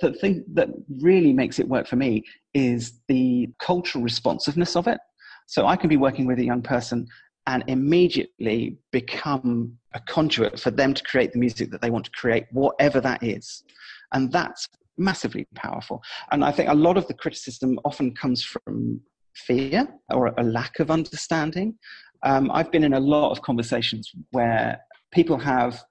[0.00, 0.68] the thing that
[1.00, 2.22] really makes it work for me
[2.54, 4.98] is the cultural responsiveness of it.
[5.46, 7.08] So I can be working with a young person
[7.46, 12.10] and immediately become a conduit for them to create the music that they want to
[12.12, 13.64] create, whatever that is.
[14.12, 16.02] And that's massively powerful.
[16.30, 19.00] And I think a lot of the criticism often comes from
[19.34, 21.76] fear or a lack of understanding.
[22.22, 24.80] Um, I've been in a lot of conversations where
[25.12, 25.82] people have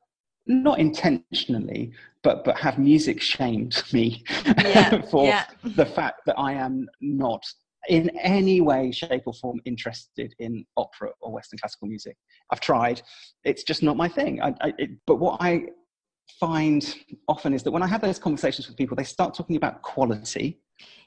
[0.46, 4.24] not intentionally, but but have music shamed me
[4.58, 5.46] yeah, for yeah.
[5.64, 7.44] the fact that I am not
[7.90, 12.18] in any way, shape, or form interested in opera or Western classical music.
[12.52, 13.02] I've tried;
[13.44, 14.42] it's just not my thing.
[14.42, 15.68] I, I, it, but what I
[16.40, 16.96] find
[17.28, 20.60] often is that when I have those conversations with people, they start talking about quality,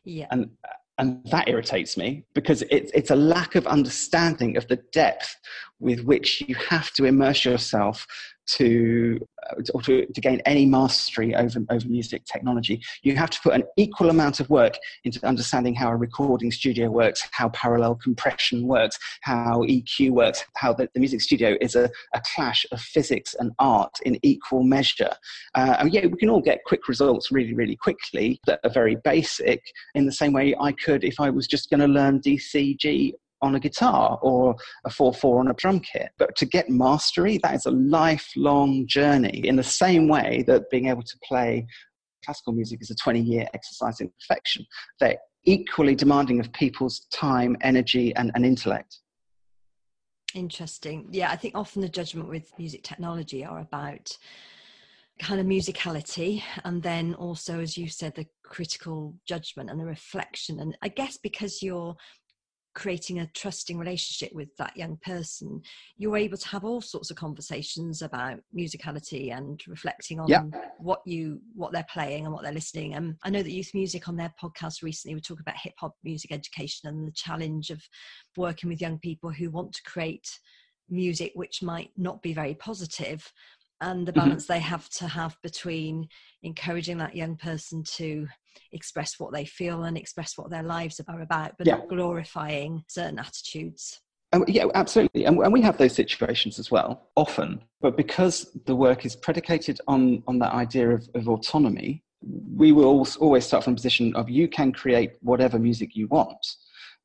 [0.05, 0.27] yeah.
[0.31, 0.51] and
[0.99, 5.37] and that irritates me because it's it's a lack of understanding of the depth
[5.79, 8.07] with which you have to immerse yourself
[8.47, 9.19] to
[9.51, 13.55] uh, or to, to gain any mastery over, over music technology you have to put
[13.55, 18.67] an equal amount of work into understanding how a recording studio works how parallel compression
[18.67, 23.35] works how eq works how the, the music studio is a, a clash of physics
[23.39, 25.11] and art in equal measure.
[25.55, 28.97] Uh, and yeah we can all get quick results really really quickly that are very
[29.05, 29.63] basic
[29.95, 33.55] in the same way i could if i was just going to learn dcg on
[33.55, 36.11] a guitar or a 4-4 on a drum kit.
[36.19, 40.89] But to get mastery, that is a lifelong journey in the same way that being
[40.89, 41.67] able to play
[42.25, 44.67] classical music is a 20-year exercise in perfection.
[45.01, 48.99] They're equally demanding of people's time, energy, and, and intellect.
[50.35, 51.09] Interesting.
[51.13, 54.17] Yeah, I think often the judgment with music technology are about
[55.19, 60.61] kind of musicality and then also as you said the critical judgment and the reflection
[60.61, 61.97] and i guess because you're
[62.77, 65.63] creating a trusting relationship with that young person
[65.97, 70.43] you're able to have all sorts of conversations about musicality and reflecting on yeah.
[70.79, 74.09] what you what they're playing and what they're listening and i know that youth music
[74.09, 77.83] on their podcast recently were talking about hip hop music education and the challenge of
[78.37, 80.29] working with young people who want to create
[80.91, 83.33] music which might not be very positive
[83.81, 84.21] and the mm-hmm.
[84.21, 84.53] balance mm-hmm.
[84.53, 86.07] they have to have between
[86.43, 88.27] encouraging that young person to
[88.73, 91.77] express what they feel and express what their lives are about, but yeah.
[91.77, 94.01] not glorifying certain attitudes.
[94.33, 95.25] Um, yeah, absolutely.
[95.25, 97.63] And, and, we have those situations as well, often.
[97.81, 103.07] But because the work is predicated on, on that idea of, of autonomy, we will
[103.21, 106.45] always start from a position of you can create whatever music you want.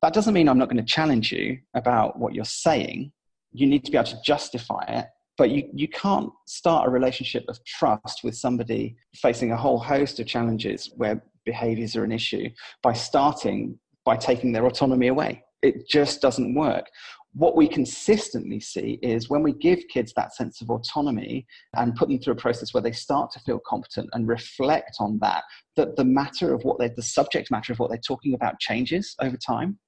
[0.02, 3.12] That doesn't mean I'm not going to challenge you about what you're saying.
[3.52, 5.06] You need to be able to justify it
[5.38, 10.20] but you, you can't start a relationship of trust with somebody facing a whole host
[10.20, 12.48] of challenges where behaviors are an issue
[12.82, 15.44] by starting by taking their autonomy away.
[15.62, 16.86] It just doesn't work.
[17.34, 22.08] What we consistently see is when we give kids that sense of autonomy and put
[22.08, 25.44] them through a process where they start to feel competent and reflect on that,
[25.76, 29.14] that the matter of what they, the subject matter of what they're talking about changes
[29.20, 29.78] over time.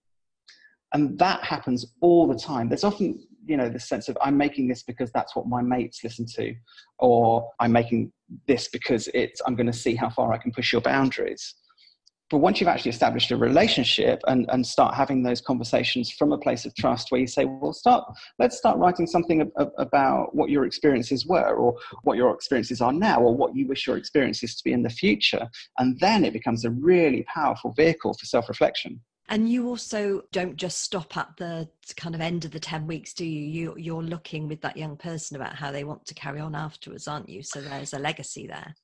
[0.95, 2.69] And that happens all the time.
[2.69, 6.03] There's often you know the sense of i'm making this because that's what my mates
[6.03, 6.55] listen to
[6.99, 8.11] or i'm making
[8.47, 11.55] this because it's i'm going to see how far i can push your boundaries.
[12.31, 16.38] But once you've actually established a relationship and, and start having those conversations from a
[16.38, 18.03] place of trust where you say well start
[18.38, 22.92] let's start writing something ab- about what your experiences were or what your experiences are
[22.92, 25.47] now or what you wish your experiences to be in the future
[25.79, 30.82] and then it becomes a really powerful vehicle for self-reflection and you also don't just
[30.82, 33.40] stop at the kind of end of the 10 weeks, do you?
[33.40, 33.74] you?
[33.78, 37.28] You're looking with that young person about how they want to carry on afterwards, aren't
[37.28, 37.42] you?
[37.42, 38.74] So there's a legacy there.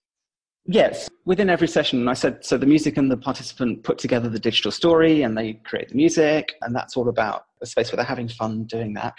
[0.67, 4.39] Yes, within every session, I said so the music and the participant put together the
[4.39, 8.05] digital story and they create the music, and that's all about a space where they're
[8.05, 9.15] having fun doing that.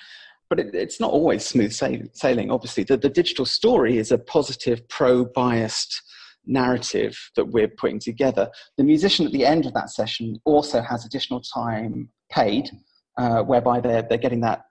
[0.50, 2.84] But it, it's not always smooth sailing, obviously.
[2.84, 6.02] The, the digital story is a positive, pro biased
[6.46, 8.50] narrative that we're putting together.
[8.78, 12.70] The musician at the end of that session also has additional time paid,
[13.18, 14.64] uh, whereby they're, they're getting that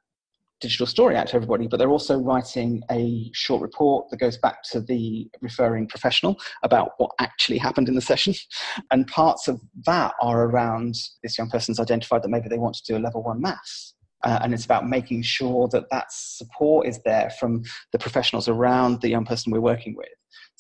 [0.61, 4.63] digital story out to everybody, but they're also writing a short report that goes back
[4.63, 8.35] to the referring professional about what actually happened in the session.
[8.91, 12.93] And parts of that are around this young person's identified that maybe they want to
[12.93, 13.95] do a level one maths.
[14.23, 19.01] Uh, and it's about making sure that that support is there from the professionals around
[19.01, 20.09] the young person we're working with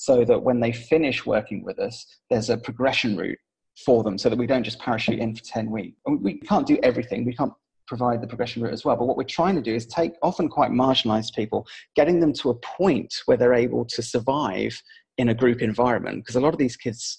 [0.00, 3.38] so that when they finish working with us, there's a progression route
[3.84, 5.94] for them so that we don't just parachute in for 10 weeks.
[6.06, 7.26] We can't do everything.
[7.26, 7.52] We can't
[7.86, 8.96] provide the progression route as well.
[8.96, 12.48] But what we're trying to do is take often quite marginalized people, getting them to
[12.48, 14.82] a point where they're able to survive
[15.18, 16.24] in a group environment.
[16.24, 17.18] Because a lot of these kids,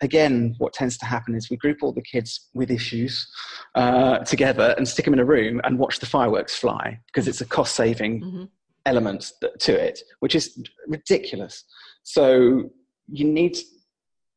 [0.00, 3.30] again, what tends to happen is we group all the kids with issues
[3.74, 7.42] uh, together and stick them in a room and watch the fireworks fly because it's
[7.42, 8.44] a cost saving mm-hmm.
[8.86, 11.64] element to it, which is ridiculous.
[12.02, 12.70] So
[13.08, 13.56] you need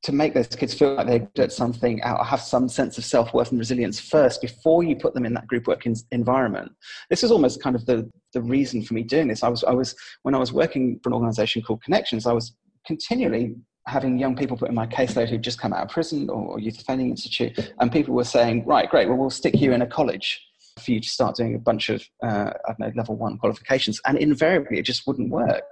[0.03, 3.33] to make those kids feel like they're at something, out, have some sense of self
[3.33, 6.71] worth and resilience first before you put them in that group work in, environment.
[7.09, 9.41] This is almost kind of the, the reason for me doing this.
[9.41, 12.55] I was, I was, when I was working for an organization called Connections, I was
[12.85, 13.55] continually
[13.87, 16.79] having young people put in my caseload who'd just come out of prison or youth
[16.79, 20.39] offending institute, and people were saying, right, great, well, we'll stick you in a college
[20.77, 24.01] for you to start doing a bunch of, uh, I don't know, level one qualifications.
[24.05, 25.63] And invariably, it just wouldn't work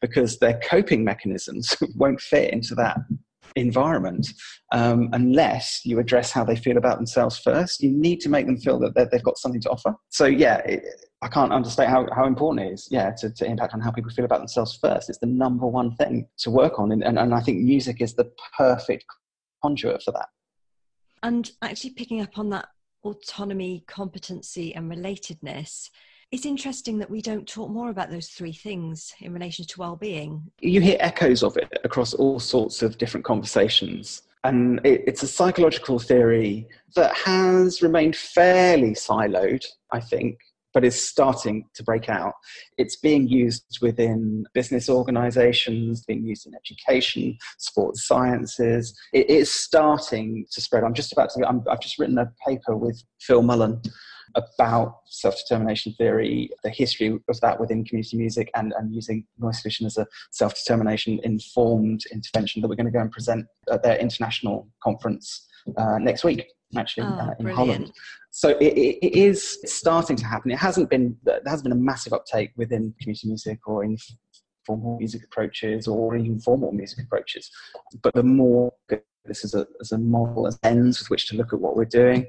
[0.00, 2.98] because their coping mechanisms won't fit into that
[3.56, 4.28] environment
[4.72, 7.82] um, unless you address how they feel about themselves first.
[7.82, 9.94] You need to make them feel that they've got something to offer.
[10.08, 10.82] So, yeah, it,
[11.22, 14.10] I can't understate how, how important it is, yeah, to, to impact on how people
[14.10, 15.08] feel about themselves first.
[15.08, 16.92] It's the number one thing to work on.
[16.92, 19.04] And, and, and I think music is the perfect
[19.62, 20.28] conduit for that.
[21.22, 22.68] And actually picking up on that
[23.04, 25.90] autonomy, competency, and relatedness,
[26.30, 30.42] it's interesting that we don't talk more about those three things in relation to well-being.
[30.60, 34.22] You hear echoes of it across all sorts of different conversations.
[34.44, 40.38] And it, it's a psychological theory that has remained fairly siloed, I think,
[40.74, 42.34] but is starting to break out.
[42.76, 48.98] It's being used within business organizations, being used in education, sports sciences.
[49.12, 50.84] It is starting to spread.
[50.84, 53.80] I'm just about to, i have just written a paper with Phil Mullen
[54.34, 59.86] about self-determination theory, the history of that within community music, and, and using noise solution
[59.86, 64.68] as a self-determination informed intervention that we're going to go and present at their international
[64.82, 67.56] conference uh, next week actually oh, uh, in brilliant.
[67.56, 67.92] Holland.
[68.30, 70.50] So it, it, it is starting to happen.
[70.50, 73.96] It hasn't been there has been a massive uptake within community music or in
[74.66, 77.50] formal music approaches or even formal music approaches.
[78.02, 78.72] But the more
[79.24, 81.84] this is a, as a model, as ends with which to look at what we're
[81.84, 82.26] doing,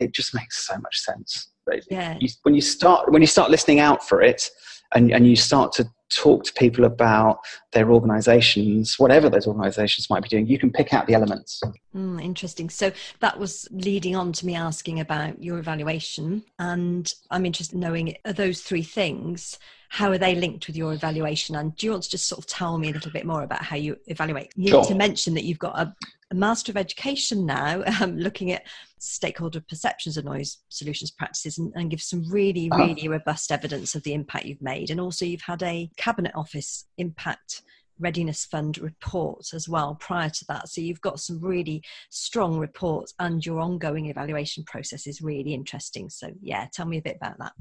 [0.00, 1.52] it just makes so much sense.
[1.90, 2.16] Yeah.
[2.20, 4.48] You, when you start when you start listening out for it,
[4.94, 7.40] and, and you start to talk to people about
[7.72, 11.60] their organizations, whatever those organizations might be doing, you can pick out the elements.
[11.94, 12.70] Mm, interesting.
[12.70, 16.44] So that was leading on to me asking about your evaluation.
[16.58, 20.92] And I'm interested in knowing are those three things, how are they linked with your
[20.92, 21.56] evaluation?
[21.56, 23.62] And do you want to just sort of tell me a little bit more about
[23.62, 24.52] how you evaluate?
[24.56, 24.82] You sure.
[24.82, 25.94] need to mention that you've got a
[26.30, 28.64] a Master of Education now, um, looking at
[28.98, 32.84] stakeholder perceptions of noise solutions practices and, and give some really, uh-huh.
[32.84, 34.90] really robust evidence of the impact you've made.
[34.90, 37.62] And also, you've had a Cabinet Office Impact
[37.98, 40.68] Readiness Fund report as well prior to that.
[40.68, 46.10] So you've got some really strong reports, and your ongoing evaluation process is really interesting.
[46.10, 47.52] So, yeah, tell me a bit about that.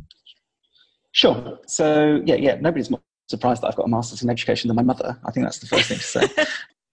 [1.12, 1.60] Sure.
[1.68, 4.84] So, yeah, yeah, nobody's more surprised that I've got a master's in education than my
[4.84, 5.18] mother.
[5.26, 6.28] I think that's the first thing to say.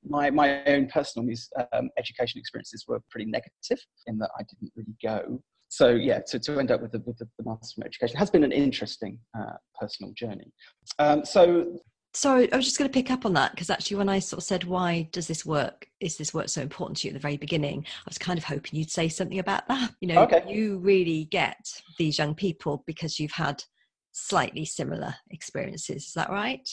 [0.05, 1.29] my, my own personal
[1.73, 5.41] um, education experiences were pretty negative in that I didn't really go.
[5.69, 8.31] So yeah, to, to end up with the, with the, the Master's in Education has
[8.31, 10.53] been an interesting uh, personal journey.
[10.99, 11.79] Um, so
[12.15, 14.43] Sorry, I was just going to pick up on that because actually, when I sort
[14.43, 15.87] of said, "Why does this work?
[15.99, 18.45] Is this work so important to you?" at the very beginning, I was kind of
[18.45, 19.95] hoping you'd say something about that.
[20.03, 20.45] You know, okay.
[20.47, 21.57] you really get
[21.97, 23.65] these young people because you've had
[24.13, 26.09] slightly similar experiences.
[26.09, 26.69] Is that right?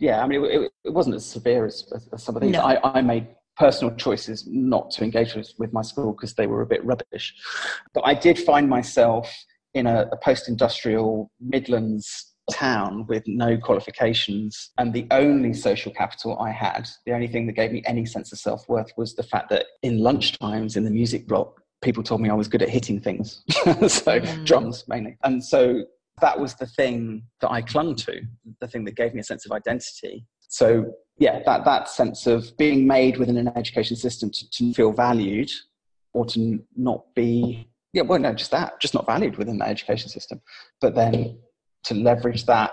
[0.00, 2.52] Yeah, I mean, it, it wasn't as severe as, as some of these.
[2.52, 2.62] No.
[2.62, 6.62] I, I made personal choices not to engage with, with my school because they were
[6.62, 7.34] a bit rubbish.
[7.92, 9.30] But I did find myself
[9.74, 14.70] in a, a post industrial Midlands town with no qualifications.
[14.78, 18.32] And the only social capital I had, the only thing that gave me any sense
[18.32, 22.22] of self worth was the fact that in lunchtimes in the music block, people told
[22.22, 23.42] me I was good at hitting things.
[23.50, 23.66] so
[24.20, 24.46] mm.
[24.46, 25.16] drums mainly.
[25.22, 25.84] And so
[26.20, 28.20] that was the thing that I clung to,
[28.60, 30.26] the thing that gave me a sense of identity.
[30.48, 34.92] So yeah, that, that sense of being made within an education system to, to feel
[34.92, 35.50] valued
[36.12, 40.08] or to not be, yeah, well, no, just that, just not valued within that education
[40.08, 40.40] system.
[40.80, 41.38] But then
[41.84, 42.72] to leverage that,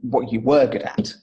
[0.00, 1.14] what you were good at,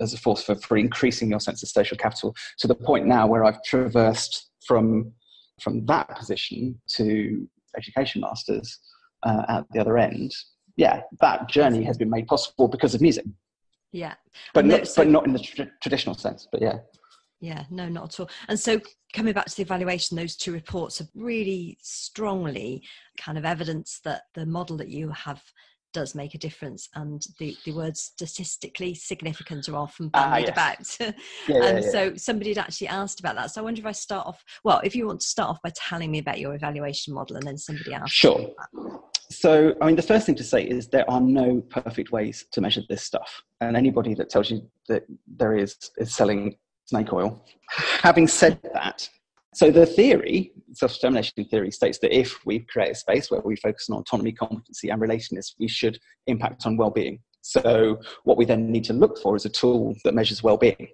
[0.00, 3.26] as a force for, for increasing your sense of social capital to the point now
[3.26, 5.12] where I've traversed from,
[5.60, 8.78] from that position to education masters
[9.22, 10.32] uh, at the other end
[10.76, 13.24] yeah, that journey has been made possible because of music.
[13.92, 14.14] Yeah,
[14.54, 16.48] but not, so, but not in the tra- traditional sense.
[16.50, 16.78] But yeah,
[17.40, 18.30] yeah, no, not at all.
[18.48, 18.80] And so,
[19.12, 22.84] coming back to the evaluation, those two reports have really strongly
[23.18, 25.42] kind of evidence that the model that you have
[25.92, 30.96] does make a difference and the, the words statistically significant are often ah, bandied yes.
[30.98, 31.14] about
[31.48, 31.90] yeah, and yeah, yeah.
[31.90, 34.80] so somebody had actually asked about that so i wonder if i start off well
[34.84, 37.58] if you want to start off by telling me about your evaluation model and then
[37.58, 38.50] somebody else sure
[39.32, 42.60] so, I mean, the first thing to say is there are no perfect ways to
[42.60, 43.42] measure this stuff.
[43.60, 47.44] And anybody that tells you that there is is selling snake oil.
[48.02, 49.08] Having said that,
[49.54, 53.88] so the theory, self-determination theory, states that if we create a space where we focus
[53.90, 57.18] on autonomy, competency, and relatedness, we should impact on well-being.
[57.42, 60.88] So what we then need to look for is a tool that measures well-being.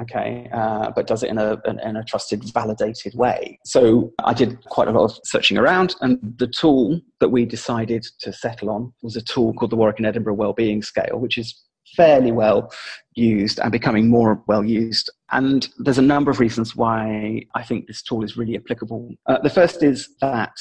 [0.00, 3.58] okay, uh, but does it in a, in a trusted, validated way.
[3.64, 8.06] So I did quite a lot of searching around, and the tool that we decided
[8.20, 11.62] to settle on was a tool called the Warwick and Edinburgh Wellbeing Scale, which is
[11.96, 12.72] fairly well
[13.14, 15.10] used and becoming more well used.
[15.32, 19.10] And there's a number of reasons why I think this tool is really applicable.
[19.26, 20.56] Uh, the first is that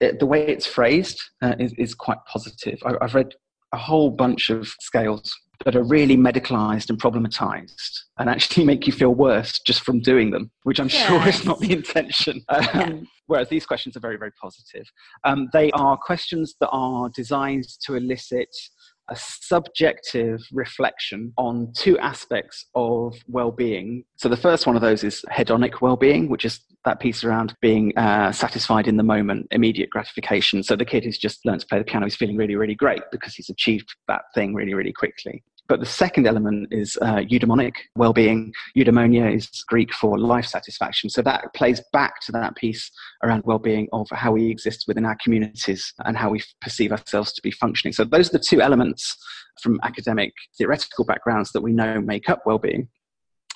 [0.00, 2.78] it, the way it's phrased uh, is, is, quite positive.
[2.84, 3.34] I, I've read
[3.72, 8.92] a whole bunch of scales that are really medicalized and problematized and actually make you
[8.92, 11.06] feel worse just from doing them, which I'm yes.
[11.06, 12.44] sure is not the intention.
[12.48, 12.92] Um, yeah.
[13.26, 14.86] Whereas these questions are very, very positive.
[15.24, 18.48] Um, they are questions that are designed to elicit
[19.10, 24.04] a subjective reflection on two aspects of well-being.
[24.16, 27.96] So the first one of those is hedonic well-being, which is that piece around being
[27.96, 30.62] uh, satisfied in the moment, immediate gratification.
[30.62, 33.02] So the kid who's just learned to play the piano is feeling really, really great
[33.10, 35.42] because he's achieved that thing really, really quickly.
[35.66, 38.52] But the second element is uh, eudaimonic well-being.
[38.76, 41.08] Eudaimonia is Greek for life satisfaction.
[41.08, 42.90] So that plays back to that piece
[43.22, 47.42] around well-being of how we exist within our communities and how we perceive ourselves to
[47.42, 47.94] be functioning.
[47.94, 49.16] So those are the two elements
[49.62, 52.88] from academic theoretical backgrounds that we know make up well-being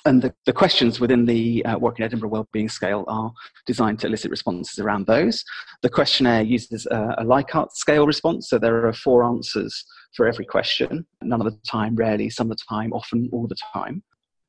[0.05, 3.31] and the, the, questions within the uh, and Edinburgh Wellbeing Scale are
[3.65, 5.43] designed to elicit responses around those.
[5.81, 9.85] The questionnaire uses a, a Likert scale response, so there are four answers
[10.15, 13.57] for every question, none of the time, rarely, some of the time, often, all the
[13.73, 14.03] time.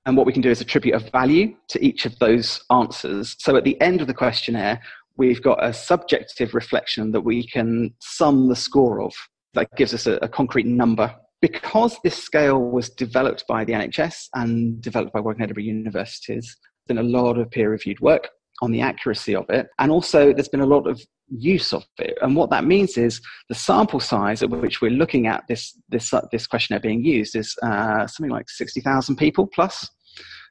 [0.07, 3.37] And what we can do is attribute a value to each of those answers.
[3.39, 4.81] So at the end of the questionnaire,
[5.17, 9.13] we've got a subjective reflection that we can sum the score of.
[9.55, 14.29] That gives us a, a concrete number because this scale was developed by the NHS
[14.35, 16.57] and developed by and Edinburgh universities,
[16.87, 18.29] there's been a lot of peer reviewed work
[18.63, 19.69] on the accuracy of it.
[19.79, 21.01] And also, there's been a lot of
[21.31, 22.19] use of it.
[22.23, 26.13] And what that means is the sample size at which we're looking at this, this,
[26.13, 29.89] uh, this questionnaire being used is uh, something like 60,000 people plus.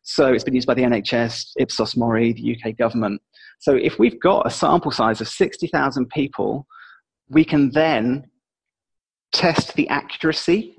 [0.03, 3.21] So it's been used by the NHS, Ipsos Mori, the UK government.
[3.59, 6.65] So if we've got a sample size of 60,000 people,
[7.29, 8.29] we can then
[9.31, 10.75] test the accuracy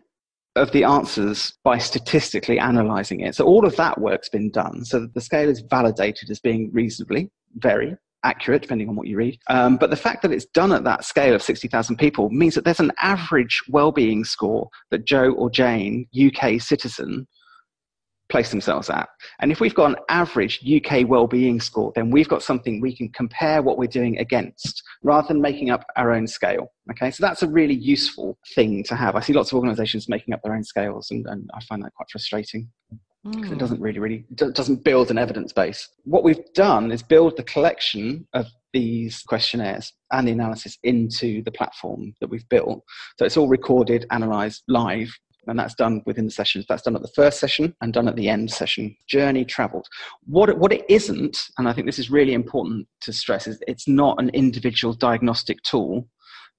[0.56, 3.36] of the answers by statistically analyzing it.
[3.36, 4.84] So all of that work's been done.
[4.84, 9.38] So the scale is validated as being reasonably, very accurate, depending on what you read.
[9.48, 12.64] Um, but the fact that it's done at that scale of 60,000 people means that
[12.64, 17.26] there's an average well-being score that Joe or Jane, UK citizen,
[18.30, 19.08] place themselves at.
[19.40, 23.08] And if we've got an average UK well-being score, then we've got something we can
[23.10, 26.72] compare what we're doing against rather than making up our own scale.
[26.90, 29.16] Okay, so that's a really useful thing to have.
[29.16, 31.92] I see lots of organizations making up their own scales and, and I find that
[31.94, 32.70] quite frustrating.
[33.26, 33.52] Mm.
[33.52, 35.88] It doesn't really, really doesn't build an evidence base.
[36.04, 41.50] What we've done is build the collection of these questionnaires and the analysis into the
[41.50, 42.82] platform that we've built.
[43.18, 45.12] So it's all recorded, analyzed live
[45.46, 46.66] and that's done within the sessions.
[46.68, 48.94] That's done at the first session and done at the end session.
[49.06, 49.86] Journey traveled.
[50.24, 53.60] What it, what it isn't, and I think this is really important to stress, is
[53.66, 56.08] it's not an individual diagnostic tool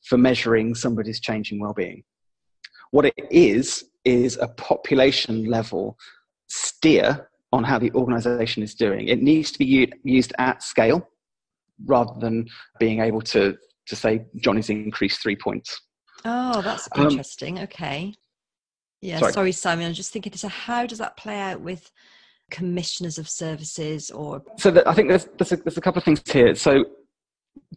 [0.04, 2.04] for measuring somebody's changing well-being.
[2.90, 5.98] What it is is a population level
[6.52, 9.08] steer on how the organization is doing.
[9.08, 11.08] It needs to be used at scale
[11.86, 12.48] rather than
[12.80, 15.82] being able to to say Johnny's increased three points.
[16.24, 17.60] Oh, that's um, interesting.
[17.60, 18.14] Okay.
[19.02, 19.34] Yeah, sorry.
[19.34, 19.88] sorry, Simon.
[19.88, 20.34] I'm just thinking.
[20.34, 21.90] So, how does that play out with
[22.52, 24.44] commissioners of services or?
[24.58, 26.54] So, the, I think there's there's a, there's a couple of things here.
[26.54, 26.86] So,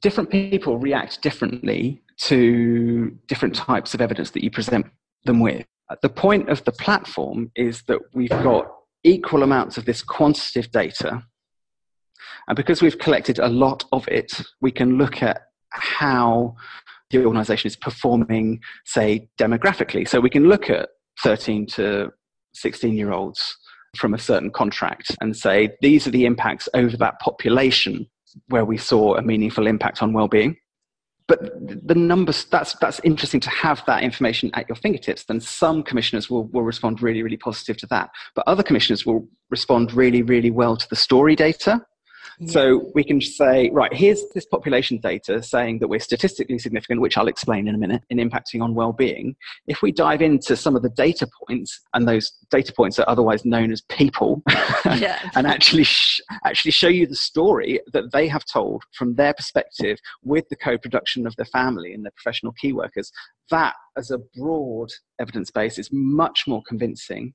[0.03, 4.87] different people react differently to different types of evidence that you present
[5.25, 5.65] them with.
[6.03, 8.67] The point of the platform is that we've got
[9.03, 11.23] equal amounts of this quantitative data,
[12.49, 16.55] and because we've collected a lot of it, we can look at how
[17.11, 20.09] the organization is performing, say, demographically.
[20.09, 20.89] So we can look at
[21.23, 22.11] 13 to
[22.55, 23.57] 16 year olds
[23.97, 28.07] from a certain contract and say these are the impacts over that population
[28.49, 30.57] where we saw a meaningful impact on well-being
[31.27, 31.41] but
[31.87, 36.29] the numbers that's that's interesting to have that information at your fingertips then some commissioners
[36.29, 38.11] will, will respond really really positive to that.
[38.35, 41.85] But other commissioners will respond really really well to the story data
[42.47, 47.17] so we can say, right, here's this population data saying that we're statistically significant, which
[47.17, 49.37] I'll explain in a minute, in impacting on well-being.
[49.67, 53.45] If we dive into some of the data points, and those data points are otherwise
[53.45, 54.43] known as people,
[54.85, 55.19] yeah.
[55.35, 59.99] and actually sh- actually show you the story that they have told from their perspective
[60.23, 63.11] with the co-production of the family and the professional key workers,
[63.51, 67.33] that as a broad evidence base is much more convincing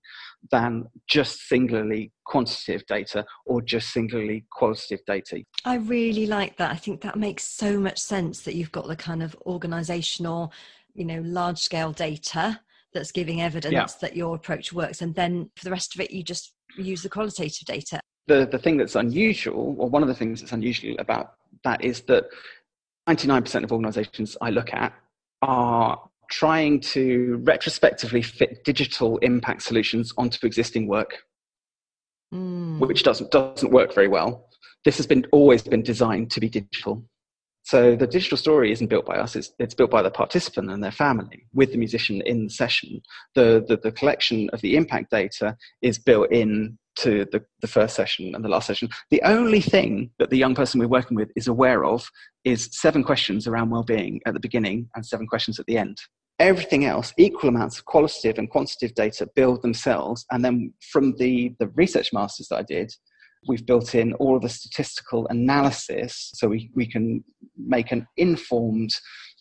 [0.52, 5.42] than just singularly quantitative data or just singularly qualitative data.
[5.66, 6.72] I really like that.
[6.72, 10.54] I think that makes so much sense that you've got the kind of organizational,
[10.94, 12.62] you know, large scale data
[12.94, 13.88] that's giving evidence yeah.
[14.02, 15.02] that your approach works.
[15.02, 18.00] And then for the rest of it, you just use the qualitative data.
[18.28, 22.02] The, the thing that's unusual, or one of the things that's unusual about that is
[22.02, 22.26] that
[23.10, 24.94] 99% of organizations I look at
[25.42, 26.00] are
[26.30, 31.24] trying to retrospectively fit digital impact solutions onto existing work,
[32.34, 32.80] mm.
[32.80, 34.48] which doesn't, doesn't work very well.
[34.86, 37.04] This has been always been designed to be digital.
[37.64, 40.84] So the digital story isn't built by us, it's, it's built by the participant and
[40.84, 43.02] their family with the musician in the session.
[43.36, 47.96] The, the, the collection of the impact data is built in to the, the first
[47.96, 48.90] session and the last session.
[49.12, 52.10] The only thing that the young person we're working with is aware of
[52.44, 55.98] is seven questions around well-being at the beginning and seven questions at the end.
[56.40, 60.26] Everything else, equal amounts of qualitative and quantitative data build themselves.
[60.32, 62.94] And then from the, the research masters that I did,
[63.48, 67.24] we've built in all of the statistical analysis so we, we can
[67.58, 68.92] make an informed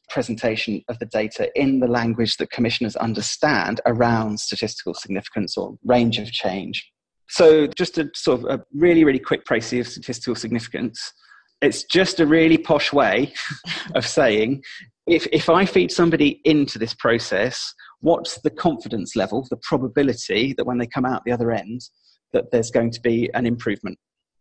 [0.09, 6.18] presentation of the data in the language that commissioners understand around statistical significance or range
[6.18, 6.90] of change.
[7.28, 11.12] So, just a sort of a really, really quick précis of statistical significance.
[11.61, 13.32] It's just a really posh way
[13.94, 14.62] of saying
[15.09, 20.66] if, if I feed somebody into this process, what's the confidence level, the probability that
[20.66, 21.80] when they come out the other end,
[22.32, 23.98] that there's going to be an improvement?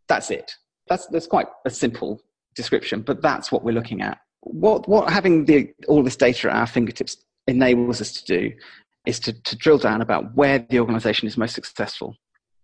[0.08, 0.52] That's it.
[0.88, 2.22] That's, that's quite a simple
[2.56, 4.20] description, but that's what we're looking at.
[4.42, 8.54] What, what having the, all this data at our fingertips enables us to do
[9.06, 12.16] is to, to drill down about where the organization is most successful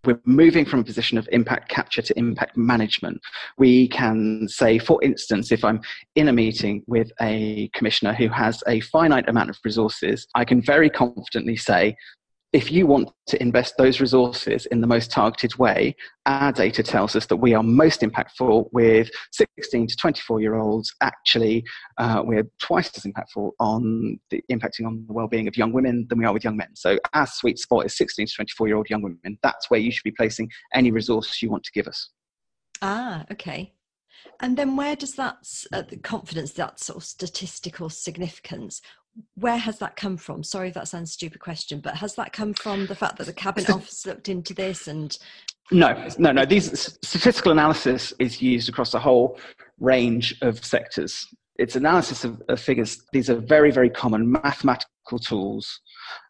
[0.06, 3.22] we're moving from a position of impact capture to impact management.
[3.58, 5.82] We can say, for instance, if I'm
[6.16, 10.62] in a meeting with a commissioner who has a finite amount of resources, I can
[10.62, 11.95] very confidently say,
[12.54, 15.95] if you want to invest those resources in the most targeted way,
[16.28, 20.93] our data tells us that we are most impactful with 16 to 24 year olds.
[21.01, 21.66] Actually,
[21.97, 26.20] uh, we're twice as impactful on the, impacting on the well-being of young women than
[26.20, 26.70] we are with young men.
[26.76, 29.39] So our sweet spot is 16 to 24 year old young women.
[29.41, 32.12] That's where you should be placing any resource you want to give us.
[32.84, 33.74] Ah, okay.
[34.39, 35.38] And then where does that
[35.71, 38.82] uh, the confidence, that sort of statistical significance,
[39.36, 40.43] where has that come from?
[40.43, 43.28] Sorry if that sounds a stupid question, but has that come from the fact that
[43.28, 45.17] the cabinet office looked into this and?
[45.71, 46.45] No, no, no.
[46.45, 49.39] These statistical analysis is used across a whole
[49.80, 51.28] range of sectors.
[51.57, 53.01] It's analysis of, of figures.
[53.13, 55.80] These are very, very common mathematical tools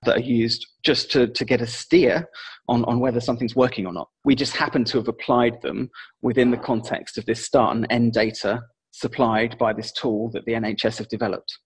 [0.06, 2.28] that are used just to, to get a steer
[2.68, 4.10] on, on whether something's working or not.
[4.26, 5.90] We just happen to have applied them
[6.22, 8.62] within the context of this start and end data
[8.92, 11.58] supplied by this tool that the NHS have developed.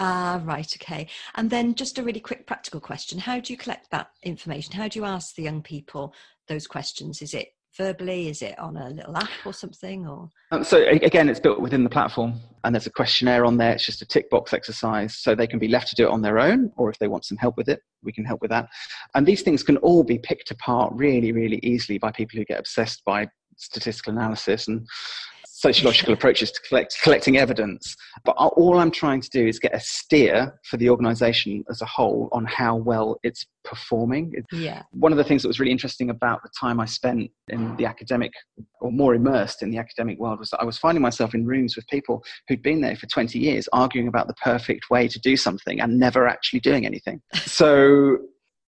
[0.00, 1.06] Ah, right, okay.
[1.36, 3.18] And then just a really quick practical question.
[3.18, 4.74] How do you collect that information?
[4.74, 6.14] How do you ask the young people
[6.48, 7.22] those questions?
[7.22, 8.28] Is it verbally?
[8.28, 10.06] Is it on a little app or something?
[10.06, 13.72] Or um, so again, it's built within the platform, and there's a questionnaire on there.
[13.72, 16.22] It's just a tick box exercise, so they can be left to do it on
[16.22, 18.68] their own, or if they want some help with it, we can help with that.
[19.14, 22.60] And these things can all be picked apart really, really easily by people who get
[22.60, 24.86] obsessed by statistical analysis and
[25.64, 27.96] sociological approaches to collect, collecting evidence.
[28.22, 31.86] But all I'm trying to do is get a steer for the organization as a
[31.86, 34.34] whole on how well it's performing.
[34.52, 34.82] Yeah.
[34.90, 37.86] One of the things that was really interesting about the time I spent in the
[37.86, 38.32] academic
[38.82, 41.76] or more immersed in the academic world was that I was finding myself in rooms
[41.76, 45.34] with people who'd been there for 20 years arguing about the perfect way to do
[45.34, 47.22] something and never actually doing anything.
[47.54, 48.18] So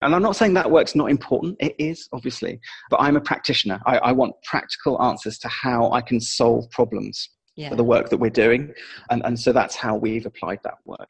[0.01, 1.57] and I'm not saying that work's not important.
[1.59, 2.59] It is, obviously.
[2.89, 3.81] But I'm a practitioner.
[3.85, 7.69] I, I want practical answers to how I can solve problems yeah.
[7.69, 8.73] for the work that we're doing.
[9.09, 11.09] And, and so that's how we've applied that work.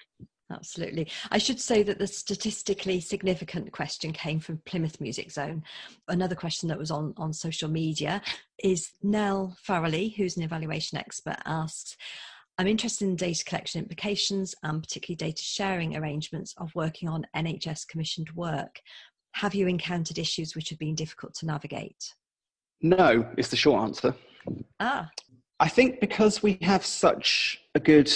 [0.49, 1.09] Absolutely.
[1.29, 5.63] I should say that the statistically significant question came from Plymouth Music Zone.
[6.07, 8.21] Another question that was on, on social media
[8.63, 11.97] is Nell Farrelly, who's an evaluation expert, asks
[12.57, 17.87] I'm interested in data collection implications and particularly data sharing arrangements of working on NHS
[17.87, 18.81] commissioned work.
[19.33, 22.15] Have you encountered issues which have been difficult to navigate?
[22.81, 24.15] No, is the short answer.
[24.79, 25.09] Ah.
[25.59, 28.11] I think because we have such a good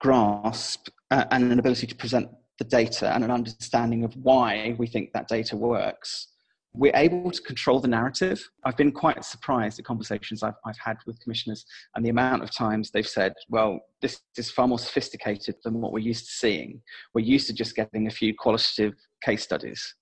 [0.00, 4.86] grasp uh, and an ability to present the data and an understanding of why we
[4.86, 6.28] think that data works,
[6.76, 8.46] we're able to control the narrative.
[8.64, 11.64] I've been quite surprised at conversations I've, I've had with commissioners
[11.94, 15.92] and the amount of times they've said, well, this is far more sophisticated than what
[15.92, 16.82] we're used to seeing.
[17.14, 19.94] We're used to just getting a few qualitative case studies.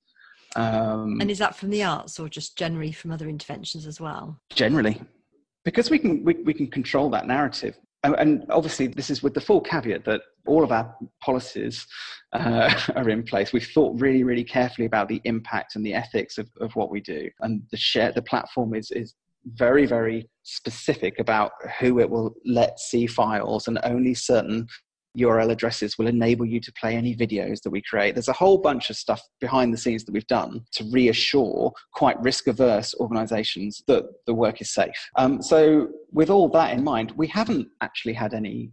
[0.57, 4.41] Um, and is that from the arts or just generally from other interventions as well?
[4.51, 5.01] Generally.
[5.65, 9.41] Because we can, we, we can control that narrative and obviously this is with the
[9.41, 11.87] full caveat that all of our policies
[12.33, 13.53] uh, are in place.
[13.53, 17.01] We've thought really really carefully about the impact and the ethics of, of what we
[17.01, 17.31] do.
[17.41, 19.15] And the share the platform is is
[19.55, 24.67] very very specific about who it will let see files and only certain
[25.19, 28.15] URL addresses will enable you to play any videos that we create.
[28.15, 32.21] There's a whole bunch of stuff behind the scenes that we've done to reassure quite
[32.21, 35.11] risk averse organizations that the work is safe.
[35.17, 38.73] Um, so, with all that in mind, we haven't actually had any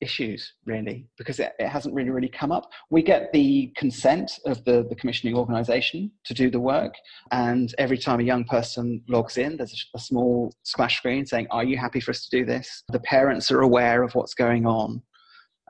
[0.00, 4.62] issues really because it, it, hasn't really really come up we get the consent of
[4.64, 6.94] the, the commissioning organization to do the work
[7.30, 11.46] and every time a young person logs in there's a, a small splash screen saying
[11.50, 14.66] are you happy for us to do this the parents are aware of what's going
[14.66, 15.00] on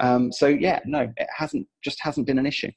[0.01, 2.71] um, so yeah no it hasn't just hasn't been an issue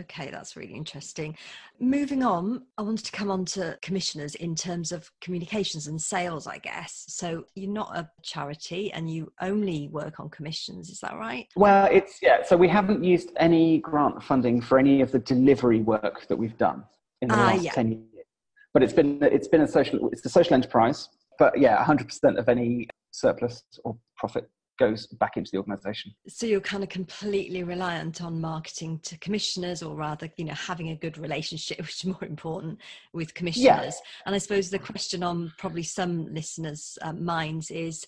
[0.00, 1.36] Okay, that's really interesting.
[1.80, 6.46] Moving on, I wanted to come on to commissioners in terms of communications and sales,
[6.46, 7.04] I guess.
[7.08, 11.48] So you're not a charity and you only work on commissions, is that right?
[11.56, 15.80] Well, it's, yeah, so we haven't used any grant funding for any of the delivery
[15.80, 16.84] work that we've done
[17.20, 17.72] in the uh, last yeah.
[17.72, 18.04] 10 years.
[18.74, 21.08] But it's been, it's been a social, it's a social enterprise.
[21.40, 24.48] But yeah, 100% of any surplus or profit
[24.78, 26.14] goes back into the organization.
[26.28, 30.90] So you're kind of completely reliant on marketing to commissioners or rather you know having
[30.90, 32.78] a good relationship which is more important
[33.12, 33.66] with commissioners.
[33.66, 34.10] Yeah.
[34.26, 38.06] and i suppose the question on probably some listeners uh, minds is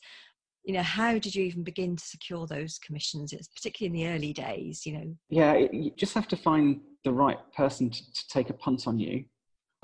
[0.65, 3.33] you know how did you even begin to secure those commissions?
[3.33, 5.17] It's particularly in the early days you know.
[5.29, 8.99] Yeah you just have to find the right person to, to, take a punt on
[8.99, 9.25] you.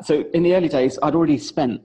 [0.03, 1.81] So in the early days i'd already spent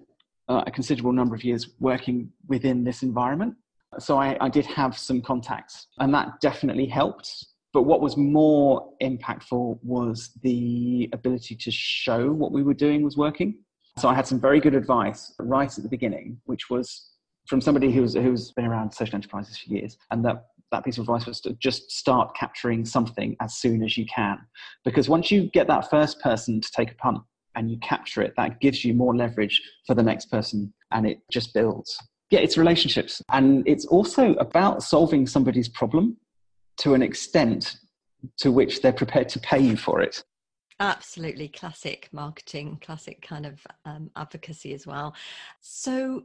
[0.50, 3.56] uh, a considerable number of years working within this environment
[4.00, 7.48] so I, I did have some contacts, and that definitely helped.
[7.74, 13.16] But what was more impactful was the ability to show what we were doing was
[13.16, 13.60] working.
[13.98, 17.12] So I had some very good advice right at the beginning, which was
[17.48, 21.02] from somebody who's who's been around social enterprises for years, and that that piece of
[21.02, 24.38] advice was to just start capturing something as soon as you can,
[24.86, 27.20] because once you get that first person to take a punt
[27.56, 31.20] and you capture it, that gives you more leverage for the next person, and it
[31.30, 31.98] just builds
[32.32, 33.22] yeah, it's relationships.
[33.32, 36.18] And it's also about solving somebody's problem
[36.78, 37.76] to an extent
[38.38, 40.24] to which they're prepared to pay you for it.
[40.80, 41.50] Absolutely.
[41.50, 45.14] Classic marketing, classic kind of um, advocacy as well.
[45.60, 46.24] So,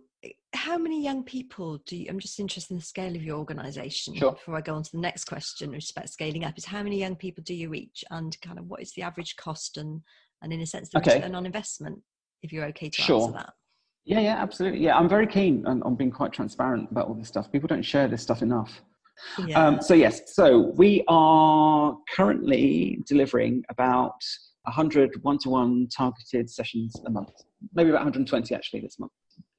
[0.54, 2.07] how many young people do you?
[2.09, 4.14] I'm just interested in the scale of your organization.
[4.14, 4.32] Sure.
[4.32, 6.82] Before I go on to the next question, which is about scaling up, is how
[6.82, 10.00] many young people do you reach and kind of what is the average cost and,
[10.40, 11.16] and in a sense, the okay.
[11.16, 11.98] return on investment,
[12.42, 13.22] if you're okay to sure.
[13.22, 13.52] answer that?
[14.07, 14.80] Yeah, yeah, absolutely.
[14.80, 17.50] Yeah, I'm very keen on, on being quite transparent about all this stuff.
[17.50, 18.80] People don't share this stuff enough.
[19.46, 19.66] Yeah.
[19.66, 24.14] Um, so yes, so we are currently delivering about
[24.62, 27.30] 100 one-to-one targeted sessions a month,
[27.74, 29.12] maybe about 120 actually this month.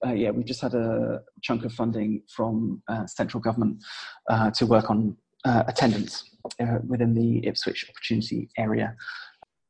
[0.05, 3.83] Uh, yeah, we've just had a chunk of funding from uh, central government
[4.29, 6.23] uh, to work on uh, attendance
[6.61, 8.95] uh, within the Ipswich opportunity area.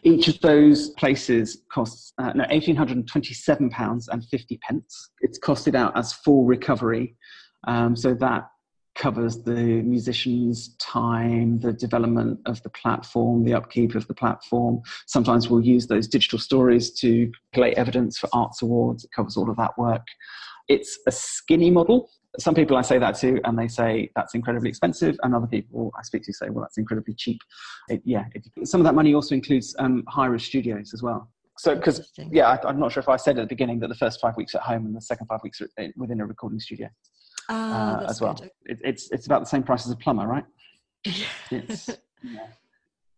[0.03, 5.09] Each of those places costs uh, no, £1,827 and 50 pence.
[5.21, 7.15] It's costed out as full recovery.
[7.67, 8.49] Um, so that
[8.97, 14.81] covers the musicians' time, the development of the platform, the upkeep of the platform.
[15.05, 19.03] Sometimes we'll use those digital stories to collate evidence for arts awards.
[19.03, 20.05] It covers all of that work.
[20.67, 24.69] It's a skinny model, some people I say that to, and they say that's incredibly
[24.69, 27.39] expensive, and other people I speak to say, well, that's incredibly cheap.
[27.89, 31.29] It, yeah, it, some of that money also includes um, high studios as well.
[31.57, 33.95] So, because yeah, I, am not sure if I said at the beginning that the
[33.95, 35.61] first five weeks at home and the second five weeks
[35.95, 36.87] within a recording studio
[37.49, 38.39] uh, as well.
[38.65, 40.45] It, it's it's about the same price as a plumber, right?
[41.51, 41.89] it's,
[42.23, 42.47] yeah.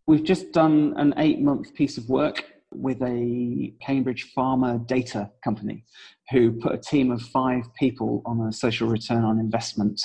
[0.08, 5.84] We've just done an eight month piece of work with a Cambridge pharma data company
[6.32, 10.02] who put a team of five people on a social return on investment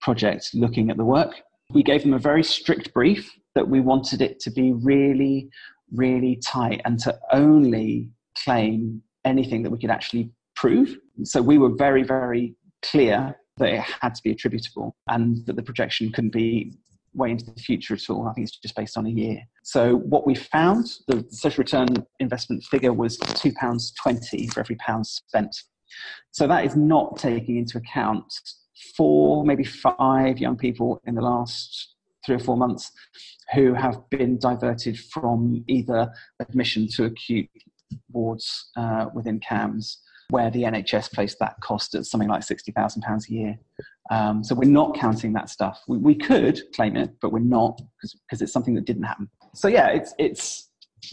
[0.00, 1.42] project looking at the work.
[1.70, 5.48] We gave them a very strict brief that we wanted it to be really,
[5.92, 8.10] really tight and to only
[8.44, 10.96] claim anything that we could actually prove.
[11.24, 15.62] So we were very, very clear that it had to be attributable and that the
[15.62, 16.72] projection couldn't be
[17.14, 18.28] way into the future at all.
[18.28, 19.40] I think it's just based on a year.
[19.62, 21.88] So what we found, the social return
[22.20, 25.54] investment figure was £2.20 for every pound spent.
[26.32, 28.24] So that is not taking into account
[28.96, 31.94] four, maybe five young people in the last
[32.24, 32.90] three or four months
[33.54, 36.10] who have been diverted from either
[36.40, 37.48] admission to acute
[38.10, 39.96] wards uh, within CAMHS
[40.30, 43.58] where the NHS placed that cost at something like £60,000 a year.
[44.10, 45.82] Um, so we're not counting that stuff.
[45.88, 49.28] We, we could claim it, but we're not because it's something that didn't happen.
[49.54, 50.68] So yeah, it's it's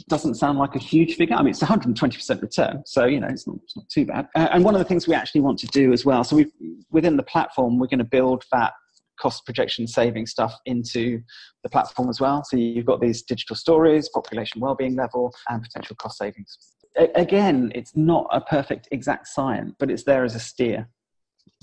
[0.07, 1.35] doesn't sound like a huge figure.
[1.35, 4.27] I mean, it's 120% return, so you know it's not, it's not too bad.
[4.35, 6.23] Uh, and one of the things we actually want to do as well.
[6.23, 6.47] So we
[6.91, 8.73] within the platform, we're going to build that
[9.19, 11.21] cost projection saving stuff into
[11.63, 12.43] the platform as well.
[12.43, 16.57] So you've got these digital stories, population well-being level, and potential cost savings
[16.95, 20.87] again, it's not a perfect exact science, but it's there as a steer.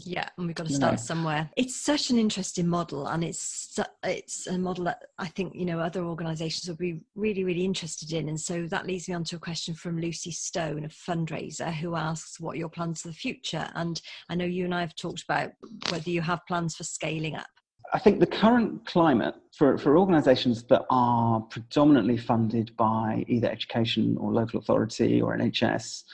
[0.04, 0.96] Yeah, and we've got to start no.
[0.98, 1.50] somewhere.
[1.56, 5.80] It's such an interesting model, and it's it's a model that I think you know
[5.80, 8.28] other organisations will be really really interested in.
[8.28, 11.96] And so that leads me on to a question from Lucy Stone, a fundraiser, who
[11.96, 13.68] asks what your plans for the future.
[13.74, 15.50] And I know you and I have talked about
[15.90, 17.48] whether you have plans for scaling up.
[17.92, 24.16] I think the current climate for, for organisations that are predominantly funded by either education
[24.18, 26.04] or local authority or NHS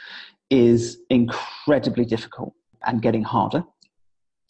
[0.51, 2.53] is incredibly difficult
[2.87, 3.65] and getting harder.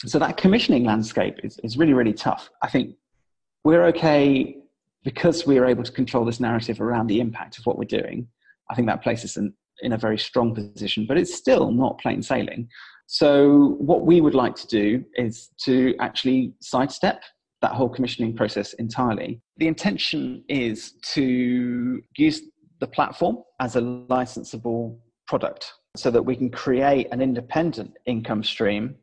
[0.05, 2.51] So that commissioning landscape is, is really, really tough.
[2.63, 2.97] I think
[3.65, 4.59] we're okay
[5.03, 8.27] because we are able to control this narrative around the impact of what we're doing.
[8.71, 9.53] I think that places us in,
[9.83, 12.69] in a very strong position, but it's still not plain sailing.
[13.07, 17.23] So, what we would like to do is to actually sidestep
[17.61, 19.41] that whole commissioning process entirely.
[19.57, 22.43] The intention is to use
[22.81, 28.97] the platform as a licensable product so that we can create an independent income stream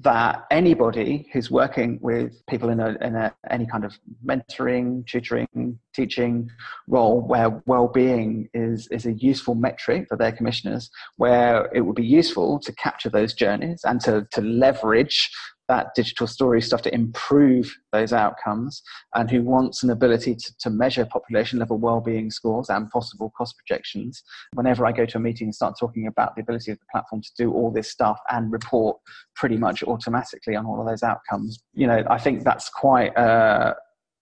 [0.00, 5.78] that anybody who's working with people in, a, in a, any kind of mentoring, tutoring,
[5.94, 6.50] teaching
[6.88, 12.04] role where well-being is, is a useful metric for their commissioners, where it would be
[12.04, 15.30] useful to capture those journeys and to, to leverage
[15.68, 18.82] that digital story stuff to improve those outcomes
[19.14, 23.56] and who wants an ability to, to measure population level well-being scores and possible cost
[23.56, 24.22] projections.
[24.54, 27.22] Whenever i go to a meeting and start talking about the ability of the platform
[27.22, 28.98] to do all this stuff and report
[29.34, 33.74] pretty much automatically on all of those outcomes you know i think that's quite a,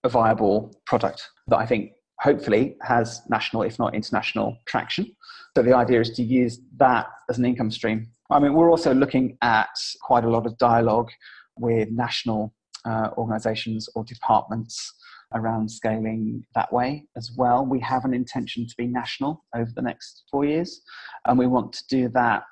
[0.04, 5.10] a viable product that i think hopefully has national if not international traction.
[5.56, 8.94] So the idea is to use that as an income stream I mean, we're also
[8.94, 9.68] looking at
[10.00, 11.10] quite a lot of dialogue
[11.58, 12.54] with national
[12.86, 14.94] uh, organizations or departments
[15.34, 17.66] around scaling that way as well.
[17.66, 20.80] We have an intention to be national over the next four years,
[21.26, 22.44] and we want to do that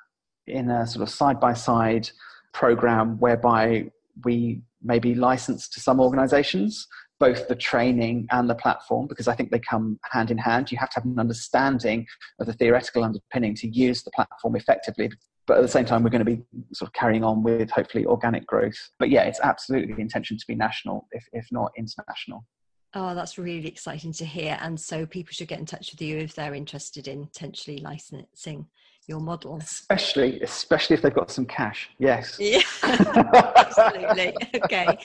[0.46, 2.10] in a sort of side by side
[2.52, 3.90] program whereby
[4.24, 6.86] we maybe license to some organizations
[7.18, 10.72] both the training and the platform because I think they come hand in hand.
[10.72, 12.06] You have to have an understanding
[12.40, 15.10] of the theoretical underpinning to use the platform effectively
[15.50, 16.40] but at the same time we're going to be
[16.72, 20.46] sort of carrying on with hopefully organic growth but yeah it's absolutely the intention to
[20.46, 22.44] be national if, if not international
[22.92, 24.58] Oh, that's really exciting to hear.
[24.60, 28.66] And so people should get in touch with you if they're interested in potentially licensing
[29.10, 29.58] your model.
[29.58, 31.90] Especially, especially if they've got some cash.
[31.98, 32.38] Yes.
[32.50, 32.62] Yeah,
[33.56, 34.34] absolutely.
[34.54, 34.98] okay.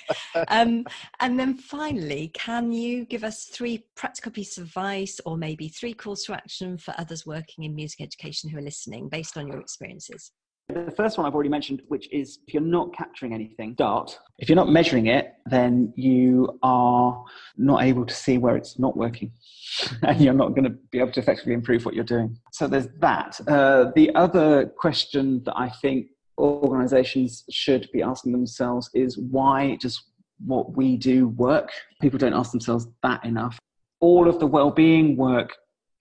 [0.48, 0.86] Um,
[1.20, 5.94] and then finally, can you give us three practical pieces of advice or maybe three
[5.94, 9.60] calls to action for others working in music education who are listening based on your
[9.60, 10.32] experiences?
[10.68, 14.18] The first one I've already mentioned, which is if you're not capturing anything, dart.
[14.40, 17.24] If you're not measuring it, then you are
[17.56, 19.32] not able to see where it's not working.
[20.02, 22.38] and you're not going to be able to effectively improve what you're doing.
[22.52, 23.40] So there's that.
[23.48, 26.08] Uh, the other question that I think
[26.40, 30.02] organizations should be asking themselves is why does
[30.44, 31.70] what we do work?
[32.02, 33.60] People don't ask themselves that enough.
[34.00, 35.56] All of the well-being work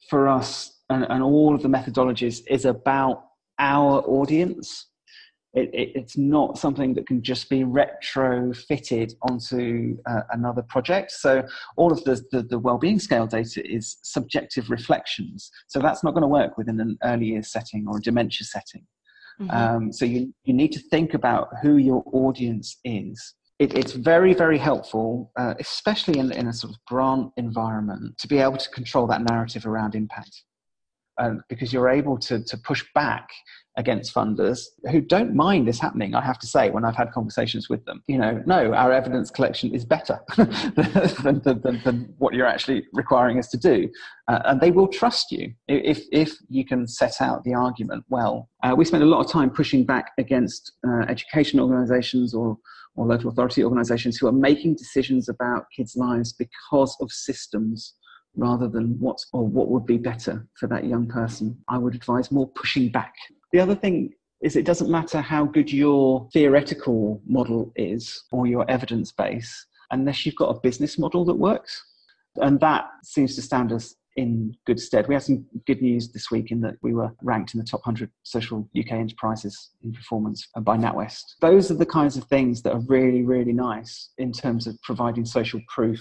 [0.09, 3.25] for us and, and all of the methodologies is about
[3.59, 4.89] our audience.
[5.53, 11.13] It, it, it's not something that can just be retrofitted onto uh, another project.
[11.13, 11.45] So
[11.77, 15.51] all of the, the, the well-being scale data is subjective reflections.
[15.69, 18.85] So that's not going to work within an early years setting or a dementia setting.
[19.41, 19.51] Mm-hmm.
[19.51, 23.35] Um, so you, you need to think about who your audience is.
[23.61, 28.27] It, it's very, very helpful, uh, especially in, in a sort of grant environment, to
[28.27, 30.43] be able to control that narrative around impact
[31.19, 33.29] uh, because you're able to, to push back
[33.77, 34.61] against funders
[34.91, 38.03] who don't mind this happening, I have to say, when I've had conversations with them.
[38.07, 42.85] You know, no, our evidence collection is better than, than, than, than, what you're actually
[42.93, 43.91] requiring us to do.
[44.29, 48.49] Uh, and they will trust you if, if you can set out the argument well.
[48.63, 52.57] Uh, we spend a lot of time pushing back against uh, education organizations or,
[52.95, 57.95] or local authority organizations who are making decisions about kids' lives because of systems
[58.37, 61.57] rather than what's or what would be better for that young person.
[61.69, 63.15] I would advise more pushing back.
[63.53, 64.13] The other thing
[64.43, 70.27] is it doesn't matter how good your theoretical model is or your evidence base unless
[70.27, 71.83] you've got a business model that works.
[72.37, 75.09] And that seems to stand us in good stead.
[75.09, 77.81] We had some good news this week in that we were ranked in the top
[77.81, 81.23] 100 social UK enterprises in performance by NatWest.
[81.41, 85.25] Those are the kinds of things that are really, really nice in terms of providing
[85.25, 86.01] social proof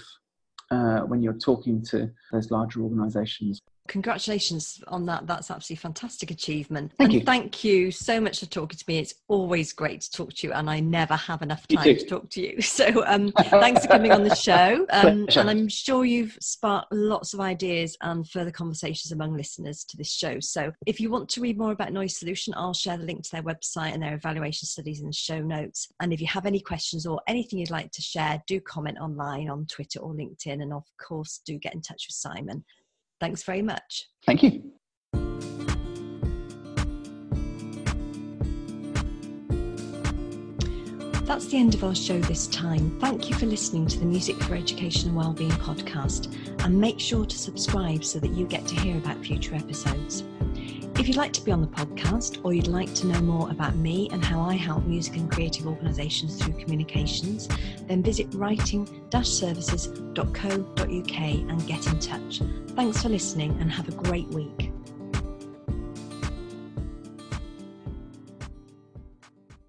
[0.70, 3.60] uh, when you're talking to those larger organizations.
[3.88, 5.26] Congratulations on that.
[5.26, 6.92] That's absolutely fantastic achievement.
[6.96, 7.20] Thank and you.
[7.20, 8.98] thank you so much for talking to me.
[8.98, 12.30] It's always great to talk to you, and I never have enough time to talk
[12.30, 12.60] to you.
[12.74, 14.86] So um, thanks for coming on the show.
[14.94, 19.96] Um, and I'm sure you've sparked lots of ideas and further conversations among listeners to
[19.96, 20.38] this show.
[20.40, 23.30] So if you want to read more about Noise Solution, I'll share the link to
[23.32, 25.88] their website and their evaluation studies in the show notes.
[26.00, 29.48] And if you have any questions or anything you'd like to share, do comment online
[29.50, 30.62] on Twitter or LinkedIn.
[30.62, 32.64] And of course, do get in touch with Simon.
[33.24, 34.06] Thanks very much.
[34.26, 34.62] Thank you.
[41.24, 43.00] That's the end of our show this time.
[43.00, 47.24] Thank you for listening to the Music for Education and Wellbeing podcast, and make sure
[47.24, 50.24] to subscribe so that you get to hear about future episodes.
[50.96, 53.74] If you'd like to be on the podcast or you'd like to know more about
[53.74, 57.48] me and how I help music and creative organisations through communications,
[57.88, 62.42] then visit writing-services.co.uk and get in touch.
[62.68, 64.73] Thanks for listening and have a great week.